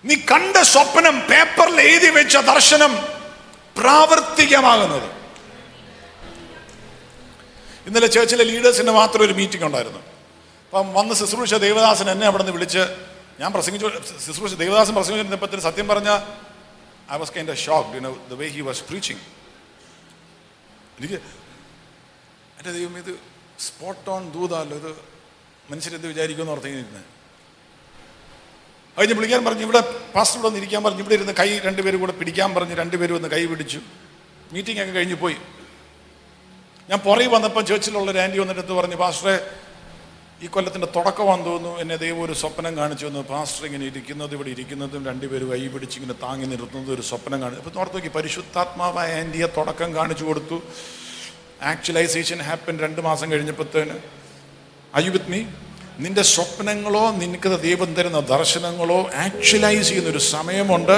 [0.05, 2.93] നീ കണ്ട സ്വപ്നം പേപ്പറിൽ എഴുതി വെച്ച ദർശനം
[3.79, 5.09] പ്രാവർത്തികമാകുന്നത്.
[7.87, 10.01] ഇന്നലെ ചേർച്ചിലെ ലീഡേഴ്സിന് മാത്രം ഒരു മീറ്റിംഗ് ഉണ്ടായിരുന്നു.
[10.67, 12.83] അപ്പം വന്ന് ശുശ്രൂഷ ദേവദാസൻ എന്നെ അവിടെ നിന്ന് വിളിച്ച്
[13.41, 13.89] ഞാൻ പ്രസംഗിച്ചു
[14.27, 16.11] ശുശ്രൂഷ ദേവദാസൻ പ്രസംഗിച്ചിരുന്നപ്പത്തിന് സത്യം പറഞ്ഞ
[17.13, 19.23] I was kind shock you know the way he was preaching
[20.99, 21.19] എനിക്ക്
[22.59, 23.13] എന്റെ ദൈവം ഇത്
[23.67, 24.91] സ്പോട്ട് ഓൺ ദൂതല്ലോ ഇത്
[25.71, 27.03] മനുഷ്യരെന്ത് വിചാരിക്കുമെന്ന് ഓർത്തിങ്ങനെ
[28.99, 29.81] കഴിഞ്ഞ് വിളിക്കാൻ പറഞ്ഞു ഇവിടെ
[30.15, 33.81] പാസ്റ്റർ ഇവിടെ ഇരിക്കാൻ പറഞ്ഞു ഇവിടെ ഇരുന്ന് കൈ രണ്ടുപേരും കൂടെ പിടിക്കാൻ പറഞ്ഞു രണ്ടുപേരും ഒന്ന് കൈ പിടിച്ചു.
[34.53, 35.39] മീറ്റിംഗ് ഒക്കെ കഴിഞ്ഞ് പോയി.
[36.91, 39.35] ഞാൻ പുറകെ വന്നപ്പോൾ ചേർച്ചിലുള്ള ഒരു ആന്റി വന്നിട്ട് പറഞ്ഞു പാസ്റ്ററെ
[40.43, 41.81] ഈ കൊല്ലത്തിന്റെ തുടക്കമാണെന്ന് തോന്നുന്നു.
[41.83, 43.23] എന്നെ ദൈവം ഒരു സ്വപ്നം കാണിച്ചു തന്നു.
[43.31, 47.81] പാസ്റ്റർ ഇങ്ങനെ ഇരിക്കുന്നത് ഇവിടെ ഇരിക്കുന്നതും രണ്ടുപേരും കൈ പിടിച്ച് ഇങ്ങനെ താങ്ങി നിർത്തുന്നതും ഒരു സ്വപ്നം കാണിച്ചു അപ്പോൾ
[47.83, 50.59] ഓർത്ത് നോക്കി പരിശുദ്ധാത്മാവായ ആന്റിയെ തുടക്കം കാണിച്ചു കൊടുത്തു.
[51.73, 53.97] ആക്ച്വലൈസേഷൻ ഹാപ്പൻ രണ്ട് മാസം കഴിഞ്ഞപ്പോഴത്തേന്.
[55.03, 55.41] ഐ വിത്ത് മീ
[56.03, 60.97] നിന്റെ സ്വപ്നങ്ങളോ നിനക്ക് ദൈവം തരുന്ന ദർശനങ്ങളോ ആക്ച്വലൈസ് ചെയ്യുന്ന ഒരു സമയമുണ്ട്.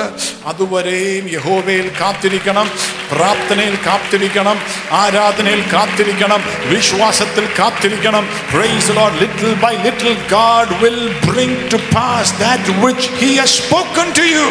[0.51, 2.67] അതുവരെയും യഹോവയിൽ കാത്തിരിക്കണം
[3.13, 4.59] പ്രാർത്ഥനയിൽ കാത്തിരിക്കണം
[5.03, 6.43] ആരാധനയിൽ കാത്തിരിക്കണം
[6.75, 8.27] വിശ്വാസത്തിൽ കാത്തിരിക്കണം.
[8.53, 14.11] Praise Lord little by little God will bring to pass that which he has spoken
[14.21, 14.45] to you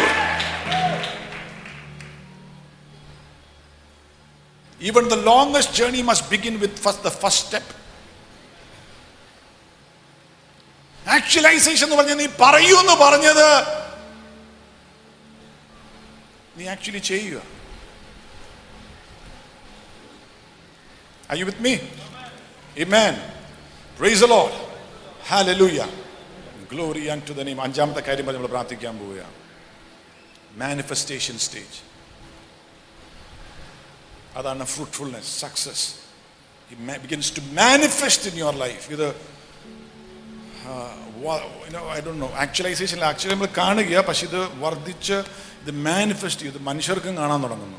[4.80, 7.66] Even the longest journey must begin with first the first step.
[11.10, 13.46] Actualization എന്ന് പറഞ്ഞാൽ നീ പറയൂ എന്ന് പറഞ്ഞത്
[16.56, 17.40] നീ ആക്ച്വലി ചെയ്യുക
[21.30, 21.72] Are you with me?
[22.76, 23.14] Amen.
[23.98, 24.52] Praise the Lord.
[25.24, 25.86] Hallelujah.
[26.68, 27.60] Glory unto the name.
[27.60, 29.36] അഞ്ചാമത്തെ കാര്യം പറഞ്ഞ് നമ്മൾ പ്രാർത്ഥിക്കാൻ പോവുകയാണ്
[30.56, 31.76] മാനിഫെസ്റ്റേഷൻ സ്റ്റേജ്
[34.36, 35.86] അതാണ് fruitfulness success
[37.04, 39.06] begins to manifest in your life ഇത്
[41.96, 45.12] I do know actualization actually നമ്മൾ കാണുക പക്ഷെ ഇത് വർദ്ധിച്ച്
[45.62, 47.78] ഇത് മാനിഫെസ്റ്റ് ചെയ്ത് മനുഷ്യർക്കും കാണാൻ തുടങ്ങുന്നു.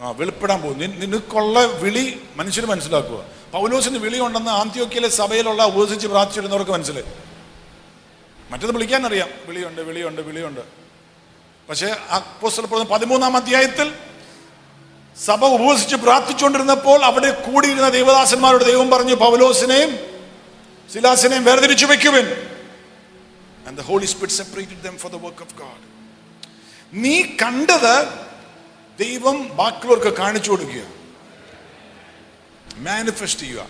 [0.00, 7.06] ആ വെളിപ്പെടാൻ പോകും നിനക്കുള്ള വിളി മനുഷ്യർ മനസ്സിലാക്കുക പൗലോസിന് വിളി ഉണ്ടെന്ന് ആന്ത്യോക്കിയിലെ സഭയിലുള്ള ഉപസിച്ച് പ്രാർത്ഥിച്ചിരുന്നവർക്ക് മനസ്സിലായി.
[8.50, 10.60] മറ്റത് വിളിക്കാൻ അറിയാം വിളിയുണ്ട് വിളിയുണ്ട് വിളിയുണ്ട്.
[11.68, 13.94] പക്ഷേ അപ്പോസ്തലപ്രവർത്തനം പതിമൂന്നാം അധ്യായത്തിൽ
[15.24, 20.07] സഭ ഉപസിച്ച് പ്രാർത്ഥിച്ചുകൊണ്ടിരുന്നപ്പോൾ അവിടെ കൂടിയിരുന്ന ദൈവദാസന്മാരുടെ ദൈവം പറഞ്ഞു പൗലോസിനെയും
[20.92, 22.26] സിലാസിനെയും വേർതിരിച്ചു വെക്കുവിൻ
[23.66, 25.84] and the Holy Spirit separated them for the work of God
[26.92, 27.94] നീ കണ്ടത്
[28.98, 30.84] ദൈവം ബാക്കിയുള്ളവർക്ക് കാണിച്ചു കൊടുക്കുക.
[32.76, 33.66] മാനിഫെസ്റ്റ് ചെയ്യുക.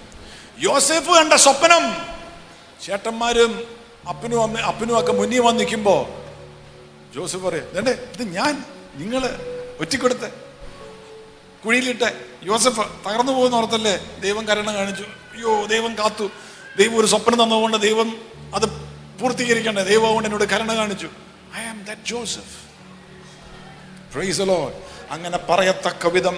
[0.58, 1.84] യോസേഫ് കണ്ട സ്വപ്നം.
[2.84, 6.08] ചേട്ടന്മാരും അപ്പനും അമ്മ അപ്പനും ഒക്കെ മുന്നിൽ വന്ന് നിൽക്കുമ്പോ
[7.14, 8.64] ജോസഫ് പറയും വേണ്ടേ ഇത് ഞാൻ
[8.94, 9.22] നിങ്ങൾ
[9.80, 10.32] ഒറ്റക്കൊടുത്ത്
[11.64, 12.08] കുഴിയിലിട്ട്
[12.42, 15.02] യോസഫ് തകർന്നു പോകുന്ന ഓർത്തല്ലേ ദൈവം കരുണ കാണിച്ചു?
[15.02, 16.30] അയ്യോ ദൈവം കാത്തു.
[16.78, 18.16] ദൈവം ഒരു സ്വപ്നം തന്നതുകൊണ്ട് ദൈവം
[18.54, 18.66] അത്
[19.20, 19.82] പൂർത്തീകരിക്കണ്ടേ?
[19.82, 21.08] ദൈവം അതുകൊണ്ട് എന്നോട് കരുണ കാണിച്ചു.
[21.58, 22.56] ഐ ആം ദാറ്റ് ജോസഫ്
[25.10, 26.36] അങ്ങനെ പറയത്തക്ക വിധം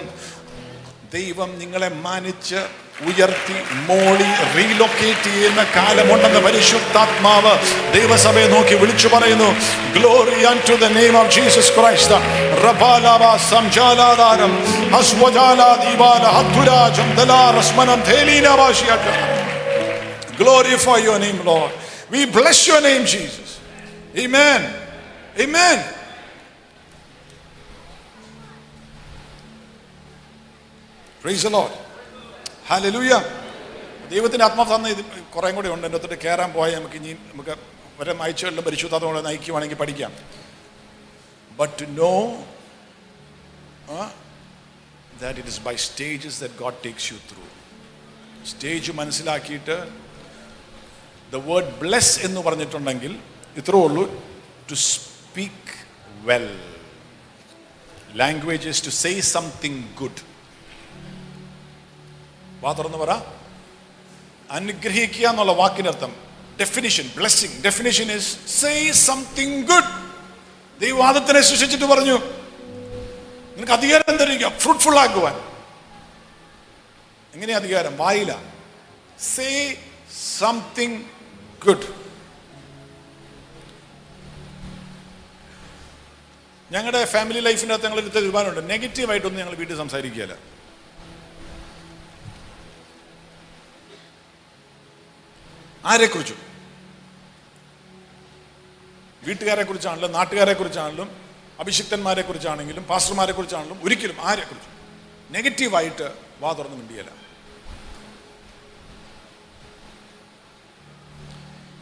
[1.13, 2.59] ദൈവം നിങ്ങളെ മാനിച്ച്
[3.01, 3.57] ഉയർത്തി
[3.89, 7.53] മോളി റീലൊക്കേറ്റ് ചെയ്യുന്ന കാലമുണ്ടെന്ന് പരിശുദ്ധാത്മാവ്
[7.93, 9.49] ദൈവസഭയെ നോക്കി വിളിച്ചു പറയുന്നു.
[9.93, 12.17] Glory to the name of Jesus Christ
[12.67, 14.53] റബാലാവ സംജാലാദാരം
[17.15, 19.40] ദലാറസ്മനം ധേലീനാവാശിയാട്ട.
[20.41, 21.71] Glorify your name, Lord.
[22.09, 23.59] We bless your name, Jesus.
[24.17, 24.61] Amen.
[25.37, 25.77] Amen.
[31.21, 31.71] The Lord.
[32.65, 33.21] Hallelujah.
[34.11, 35.01] ദൈവത്തിന്റെ ആത്മാവ് തന്ന ഇത്
[35.35, 37.53] കുറേ കൂടി ഉണ്ട് എന്റെ ഒത്തിട്ട് കയറാൻ പോയാൽ നമുക്ക് ഇനി നമുക്ക്
[37.99, 40.11] വരെ നയിച്ചുകളിലും പരിശുദ്ധാത്മാവെ നയിക്കുവാണെങ്കിൽ പഠിക്കാം
[41.59, 42.11] but to know
[45.21, 47.45] that it is by stages that God takes you through
[48.51, 49.77] stage മനസ്സിലാക്കിയിട്ട്
[51.33, 53.19] ദ വേർഡ് ബ്ലെസ് എന്ന് പറഞ്ഞിട്ടുണ്ടെങ്കിൽ
[53.55, 54.23] ഇത്രേ ഉള്ളൂ
[54.71, 56.73] to speak well
[58.13, 60.31] language is to say something good
[62.61, 63.11] വാ തുറന്ന് പറ.
[64.51, 66.15] അനുഗ്രഹിക്കുക എന്നുള്ള വാക്കിനർത്ഥം
[66.59, 70.11] definition blessing definition is say something good
[70.81, 72.19] ദൈവവാദത്തിനെ സൃഷ്ടിച്ചിട്ട് പറഞ്ഞു.
[73.55, 75.33] നിനക്ക് അധികാരം തരിക ഫ്രൂട്ട്ഫുൾ ആക്കുവാൻ.
[77.33, 77.97] എങ്ങനെയാ അധികാരം?
[77.97, 78.35] വായില.
[79.35, 79.77] സേ
[80.39, 81.03] സംതിങ്
[81.65, 81.87] ഗുഡ്
[86.71, 88.69] ഞങ്ങളുടെ ഫാമിലി ലൈഫിന്റെ അകത്ത് ഞങ്ങൾ എടുത്ത തീരുമാനമുണ്ട്.
[88.69, 90.37] നെഗറ്റീവായിട്ടൊന്നും ഞങ്ങൾ വീട്ടിൽ സംസാരിക്കുകയല്ല.
[95.85, 96.37] ആരെക്കുറിച്ചും?
[99.23, 101.09] വീട്ടുകാരെ കുറിച്ചാണെങ്കിലും നാട്ടുകാരെ കുറിച്ചാണെങ്കിലും
[101.59, 104.71] അഭിഷിക്തന്മാരെ കുറിച്ചാണെങ്കിലും പാസ്റ്റർമാരെ കുറിച്ചാണെങ്കിലും ഒരിക്കലും ആരെക്കുറിച്ചും
[105.31, 107.30] നെഗറ്റീവായിട്ട് വാ മിണ്ടിയല്ല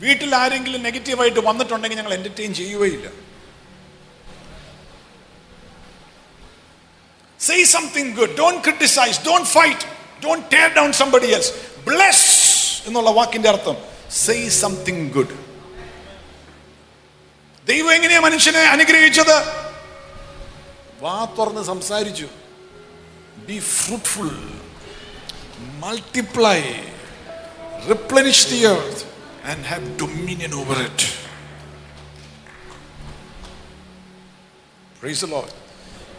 [0.02, 3.08] വീട്ടിൽ ആരെങ്കിലും നെഗറ്റീവായിട്ട് വന്നിട്ടുണ്ടെങ്കിൽ ഞങ്ങൾ എന്റർടൈൻ ചെയ്യുകയില്ല.
[7.39, 9.86] Say something good don't criticize don't fight
[10.26, 11.52] don't tear down somebody else
[11.88, 12.28] bless
[12.88, 13.78] എന്നുള്ള വാക്കിന്റെ അർത്ഥം.
[14.12, 15.36] സേ സംതിങ് ഗുഡ്
[17.68, 19.38] ദൈവം എങ്ങനെയാ മനുഷ്യനെ അനുഗ്രഹിച്ചത്?
[21.02, 22.28] വാ തുറന്ന് സംസാരിച്ചു.
[23.38, 24.32] Be fruitful
[25.84, 26.62] multiply
[27.89, 29.04] replenish the earth
[29.45, 31.11] And have dominion over it
[35.01, 35.51] Praise the Lord.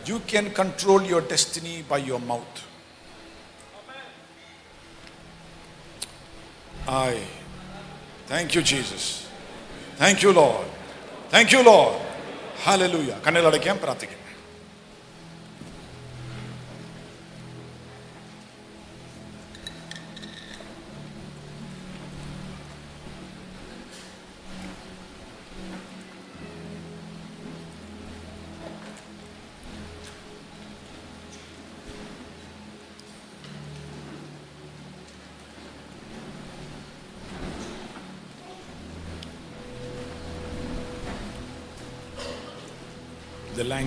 [0.06, 2.56] You can control your destiny by your mouth.
[6.88, 7.18] I
[8.28, 9.28] thank you, Jesus.
[9.96, 10.68] Thank you, Lord.
[11.30, 11.96] Thank you, Lord.
[12.60, 13.18] Hallelujah.
[13.26, 14.19] കണ്ണുകളടയ്ക്കാൻ പ്രാർത്ഥിക്കാം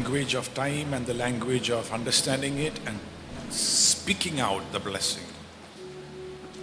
[0.04, 3.00] language of time and the language of understanding it and
[3.52, 5.28] speaking out the blessing.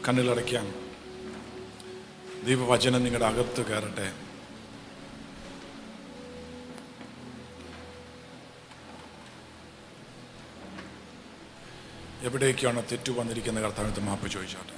[0.05, 0.67] കണ്ണിലടയ്ക്കാം
[2.47, 4.07] ദൈവവചനം നിങ്ങളുടെ അകത്ത് കയറട്ടെ
[12.29, 14.77] എവിടേക്കാണ് തെറ്റു വന്നിരിക്കുന്ന കർത്താവിനത്ത് മാപ്പ് ചോദിച്ചോട്ടെ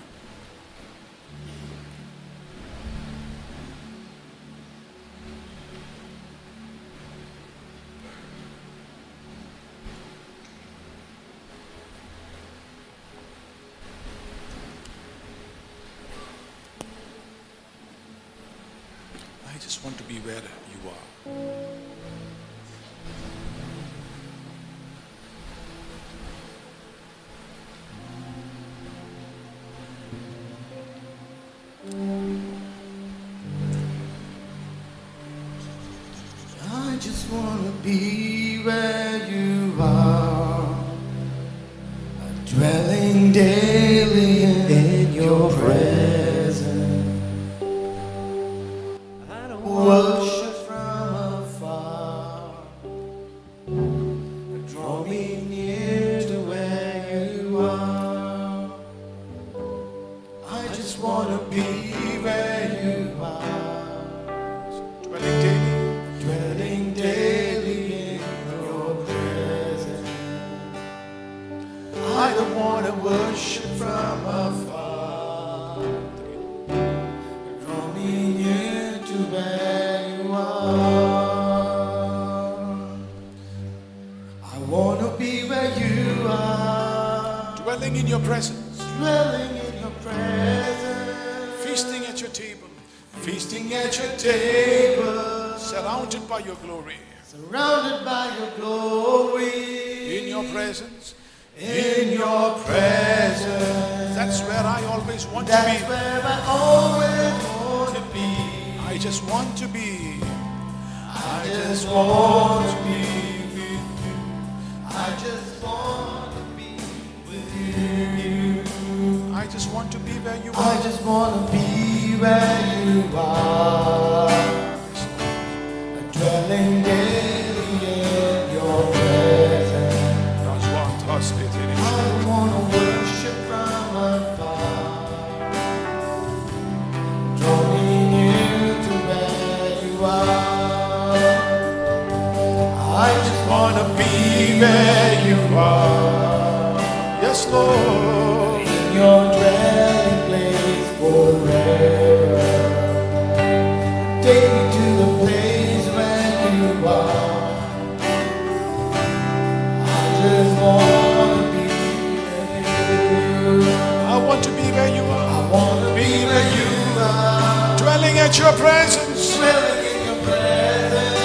[168.23, 169.37] at your presence.
[169.37, 171.21] dwelling in your presence,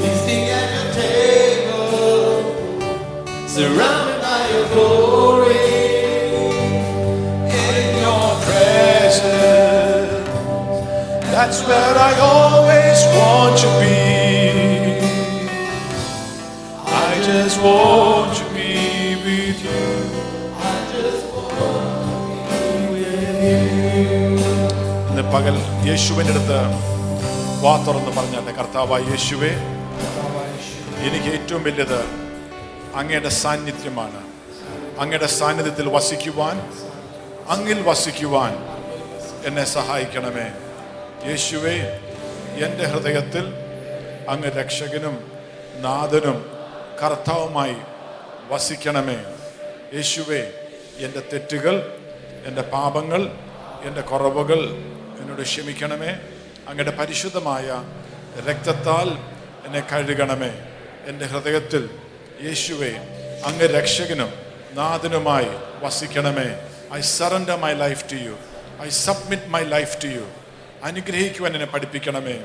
[0.00, 2.30] feasting at your table,
[3.48, 5.66] surrounded by your glory.
[7.50, 10.28] In your presence.
[11.34, 13.98] That's where I always want to be.
[16.86, 18.27] I just want
[25.34, 25.56] പകൽ
[25.88, 26.58] യേശുവിന്റെ അടുത്ത്
[27.64, 29.50] വാ തുറന്ന് പറഞ്ഞാട്ടെ കർത്താവായ യേശുവേ
[31.06, 32.00] എനിക്ക് ഏറ്റവും വലിയത്
[32.94, 34.20] അങ്ങയുടെ സാന്നിധ്യമാണ്.
[35.00, 36.56] അങ്ങയുടെ സാന്നിധ്യത്തിൽ വസിക്കുവാൻ
[37.48, 38.54] അങ്ങിൽ വസിക്കുവാൻ
[39.44, 40.46] എന്നെ സഹായിക്കണമേ.
[41.30, 41.76] യേശുവേ
[42.66, 43.44] എന്റെ ഹൃദയത്തിൽ
[44.28, 45.32] അങ്ങ് രക്ഷകനും
[45.80, 46.38] നാഥനും
[47.02, 47.76] കർത്താവുമായി
[48.50, 49.18] വസിക്കണമേ.
[49.94, 50.42] യേശുവേ
[50.98, 51.76] എന്റെ തെറ്റുകൾ
[52.46, 53.22] എന്റെ പാപങ്ങൾ
[53.84, 54.60] എന്റെ കുറവുകൾ
[55.38, 56.10] എന്നോട് ക്ഷമിക്കണമേ.
[56.68, 57.66] അങ്ങയുടെ പരിശുദ്ധമായ
[58.48, 59.08] രക്തത്താൽ
[59.66, 60.50] എന്നെ കഴുകണമേ.
[61.06, 61.90] എന്റെ ഹൃദയത്തിൽ
[62.44, 62.92] യേശുവെ
[63.44, 64.32] അങ്ങ് രക്ഷകനും
[64.72, 65.48] നാഥനുമായി
[65.82, 66.48] വസിക്കണമേ.
[66.94, 68.36] I surrender my life to you
[68.82, 70.26] I submit my life to you
[70.84, 72.36] അനുഗ്രഹിക്കുവാൻ എന്നെ പഠിപ്പിക്കണമേ.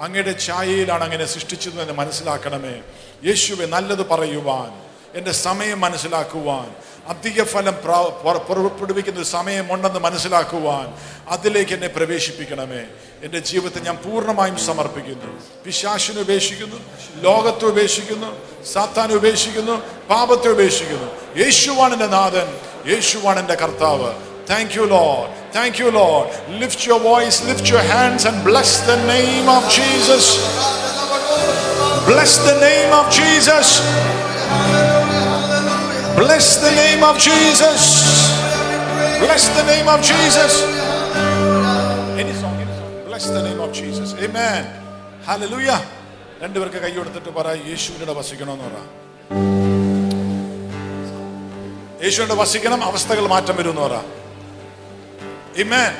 [0.00, 2.82] അങ്ങയുടെ ഛായയിലാണ് അങ്ങനെ സൃഷ്ടിച്ചതെന്ന് മനസ്സിലാക്കണമേ.
[3.24, 4.72] യേശുവെ നല്ലത് പറയുവാൻ
[5.18, 6.68] എന്റെ സമയം മനസ്സിലാക്കുവാൻ
[7.08, 7.74] അധിക ഫലം
[8.48, 10.86] പുറപ്പെടുവിക്കുന്ന ഒരു സമയമുണ്ടെന്ന് മനസ്സിലാക്കുവാൻ
[11.28, 12.82] അതിലേക്ക് എന്നെ പ്രവേശിപ്പിക്കണമേ.
[13.22, 15.30] എന്റെ ജീവിതത്തെ ഞാൻ പൂർണമായും സമർപ്പിക്കുന്നു.
[15.64, 16.78] പിശാശിനെ ഉപേക്ഷിക്കുന്നു
[17.22, 18.30] ലോകത്തെ ഉപേക്ഷിക്കുന്നു
[18.72, 19.74] സാത്താനെ ഉപേക്ഷിക്കുന്നു
[20.10, 21.08] പാപത്തെ ഉപേക്ഷിക്കുന്നു.
[21.42, 22.48] യേശുവാണ് എന്റെ നാഥൻ
[22.92, 24.10] യേശുവാണ് എന്റെ കർത്താവ്.
[24.50, 26.26] Thank you Lord thank you Lord
[26.62, 30.32] lift your voice lift your hands and bless the name of Jesus
[32.08, 33.74] bless the name of Jesus
[36.24, 37.80] Bless the name of Jesus.
[39.20, 40.52] Bless the name of Jesus.
[42.16, 42.92] Any song, any song.
[43.04, 44.08] Bless the name of Jesus.
[44.18, 44.62] Amen.
[45.24, 45.80] Hallelujah.
[46.42, 48.76] രണ്ടുപേർക്ക് കൈ കൊടുത്തിട്ട് പറ യേശുവിനോട് വസിക്കണമെന്ന് പറ
[52.02, 53.94] യേശുവിനോട് വസിക്കണം അവസ്ഥകൾ മാറ്റം വരും എന്ന് പറ
[55.62, 55.92] Amen.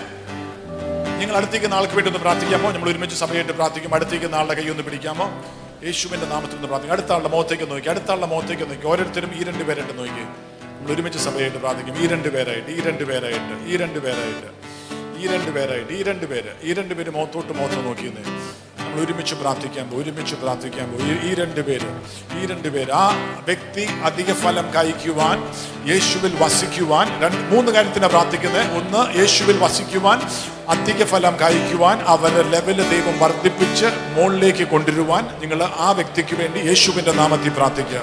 [1.20, 5.26] നിങ്ങൾ അടുത്തേക്ക് നാൾക്ക് വേണ്ടി ഒന്ന് പ്രാർത്ഥിക്കാമോ നമ്മൾ ഒരുമിച്ച് സഭയായിട്ട് പ്രാർത്ഥിക്കും അടുത്തേക്ക് നാളുടെ കൈ ഒന്ന് പിടിക്കാമോ
[5.86, 6.96] യേശുവിന്റെ നാമത്തിൽ നിന്ന് പ്രാർത്ഥിക്കും.
[6.96, 8.86] അടുത്ത ആളുടെ മുഖത്തേക്ക് നോക്കി അടുത്ത ആളുടെ മുഖത്തേക്ക് നോക്കി.
[8.92, 10.24] ഓരോരുത്തരും ഈ രണ്ട് പേരായിട്ട് നോക്കി.
[10.74, 11.96] നമ്മൾ ഒരുമിച്ച് സഭയായിട്ട് പ്രാർത്ഥിക്കും.
[12.02, 14.50] ഈ രണ്ട് പേരായിട്ട് ഈ രണ്ട് പേരായിട്ട് ഈ രണ്ട് പേരായിട്ട്
[15.20, 18.24] ഈ രണ്ട് പേരായിട്ട് ഈ രണ്ട് പേര് ഈ രണ്ട് പേര് മുഖത്തോട്ട് മുഖത്ത് നോക്കിയെന്ന്.
[18.94, 21.86] നമ്മൾ ഒരുമിച്ച് പ്രാർത്ഥിക്കാൻ പോകും ഒരുമിച്ച് പ്രാർത്ഥിക്കാൻ പോകും ഈ- രണ്ട് പേര്
[22.38, 22.92] ഈ രണ്ട് പേര്.
[22.92, 23.16] ആ
[23.46, 25.54] വ്യക്തി അധിക ഫലം കായ്ക്കുവാൻ
[25.90, 30.20] യേശുവിൽ വസിക്കുവാൻ രണ്ട് മൂന്ന് കാര്യത്തിനാണ് പ്രാർത്ഥിക്കുന്നത് ഒന്ന് യേശുവിൽ വസിക്കുവാൻ
[30.68, 37.48] അധിക ഫലം കായ്ക്കുവാൻ അവരുടെ ലെവൽ ദൈവം വർദ്ധിപ്പിച്ച് മുകളിലേക്ക് കൊണ്ടുവരുവാൻ നിങ്ങൾ ആ വ്യക്തിക്ക് വേണ്ടി യേശുവിന്റെ നാമത്തിൽ
[37.48, 38.00] പ്രാർത്ഥിക്കുക.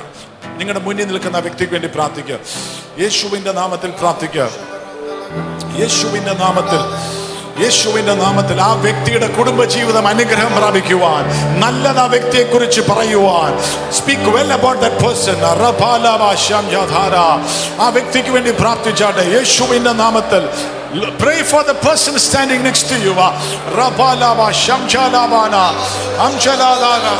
[0.57, 2.39] നിങ്ങളുടെ മുന്നിൽ നിൽക്കുന്ന വ്യക്തിക്ക് വേണ്ടി പ്രാർത്ഥിക്കുക.
[2.99, 4.49] യേശുവിന്റെ നാമത്തിൽ പ്രാർത്ഥിക്കുക.
[5.79, 7.20] യേശുവിന്റെ നാമത്തിൽ
[7.64, 11.22] യേശുവിന്റെ നാമത്തിൽ ആ വ്യക്തിയുടെ കുടുംബജീവിതം അനുഗ്രഹം പ്രാപിക്കുവാൻ
[11.62, 13.52] നല്ലത് ആ വ്യക്തിയെ കുറിച്ച് പറയുവാൻ
[13.98, 15.38] speak well about that person
[17.84, 20.44] ആ വ്യക്തിക്ക് വേണ്ടി പ്രാർത്ഥിച്ചാട്ടെ യേശുവിന്റെ നാമത്തിൽ
[21.18, 23.12] Pray for the person standing next to you.
[23.12, 25.64] Rabalaba Shamchalabana
[26.18, 27.14] Amchaladana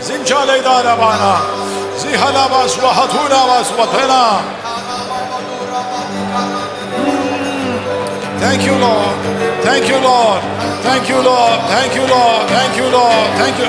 [0.00, 1.34] Zinchaledarabana
[1.96, 4.22] Zihalabas Wahatunavas Watena
[8.40, 9.14] Thank you, Lord.
[9.62, 10.40] Thank you, Lord.
[10.82, 11.58] Thank you, Lord.
[11.74, 12.48] Thank you, Lord.
[12.48, 13.26] Thank you, Lord.
[13.40, 13.68] Thank you.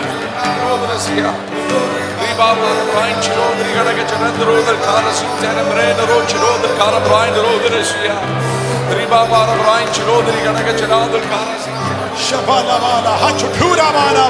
[12.28, 14.26] Shabalabala, Hachuturamana.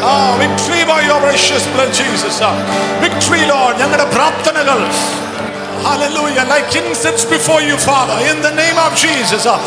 [0.00, 2.40] Ah, victory by your precious blood, Jesus.
[2.40, 2.54] Ah,
[3.00, 3.74] Victory, Lord.
[3.78, 4.78] ഞങ്ങളുടെ പ്രാർത്ഥനകൾ
[5.83, 6.45] Hallelujah.
[6.47, 8.17] Like incense before you, Father.
[8.31, 9.47] In the name of Jesus.
[9.47, 9.59] ah,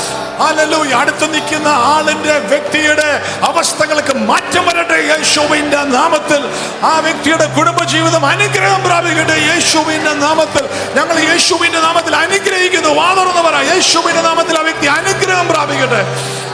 [0.96, 6.42] അടുത്ത് നിൽക്കുന്ന ആളിന്റെ വ്യക്തിയുടെ അവസ്ഥകൾക്ക് മാറ്റം വരട്ടെ യേശുവിന്റെ നാമത്തിൽ.
[6.82, 10.64] ആ വ്യക്തിയുടെ കുടുംബജീവിതം അനുഗ്രഹം പ്രാപിക്കട്ടെ യേശുവിന്റെ നാമത്തിൽ.
[10.94, 12.88] ഞങ്ങൾ യേശുവിന്റെ നാമത്തിൽ അനുഗ്രഹിക്കുന്നു.
[12.88, 13.62] വാതർന്ന് പറ.
[13.74, 16.02] യേശുവിന്റെ നാമത്തിൽ ആ വ്യക്തി അനുഗ്രഹം പ്രാപിക്കട്ടെ.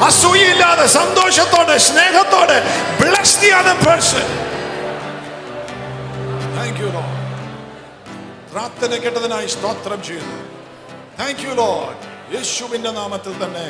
[0.04, 2.58] അസൂയില്ലാതെ സന്തോഷത്തോടെ സ്നേഹത്തോടെ
[3.00, 4.26] bless the other person
[6.58, 7.11] thank you Lord
[8.52, 10.38] പ്രാർത്ഥന കേട്ടതിനായി സ്തോത്രം ചെയ്യുന്നു.
[11.20, 12.00] താങ്ക് യു ലോർഡ്
[12.34, 13.66] യേശുവിന്റെ നാമത്തിൽ തന്നെ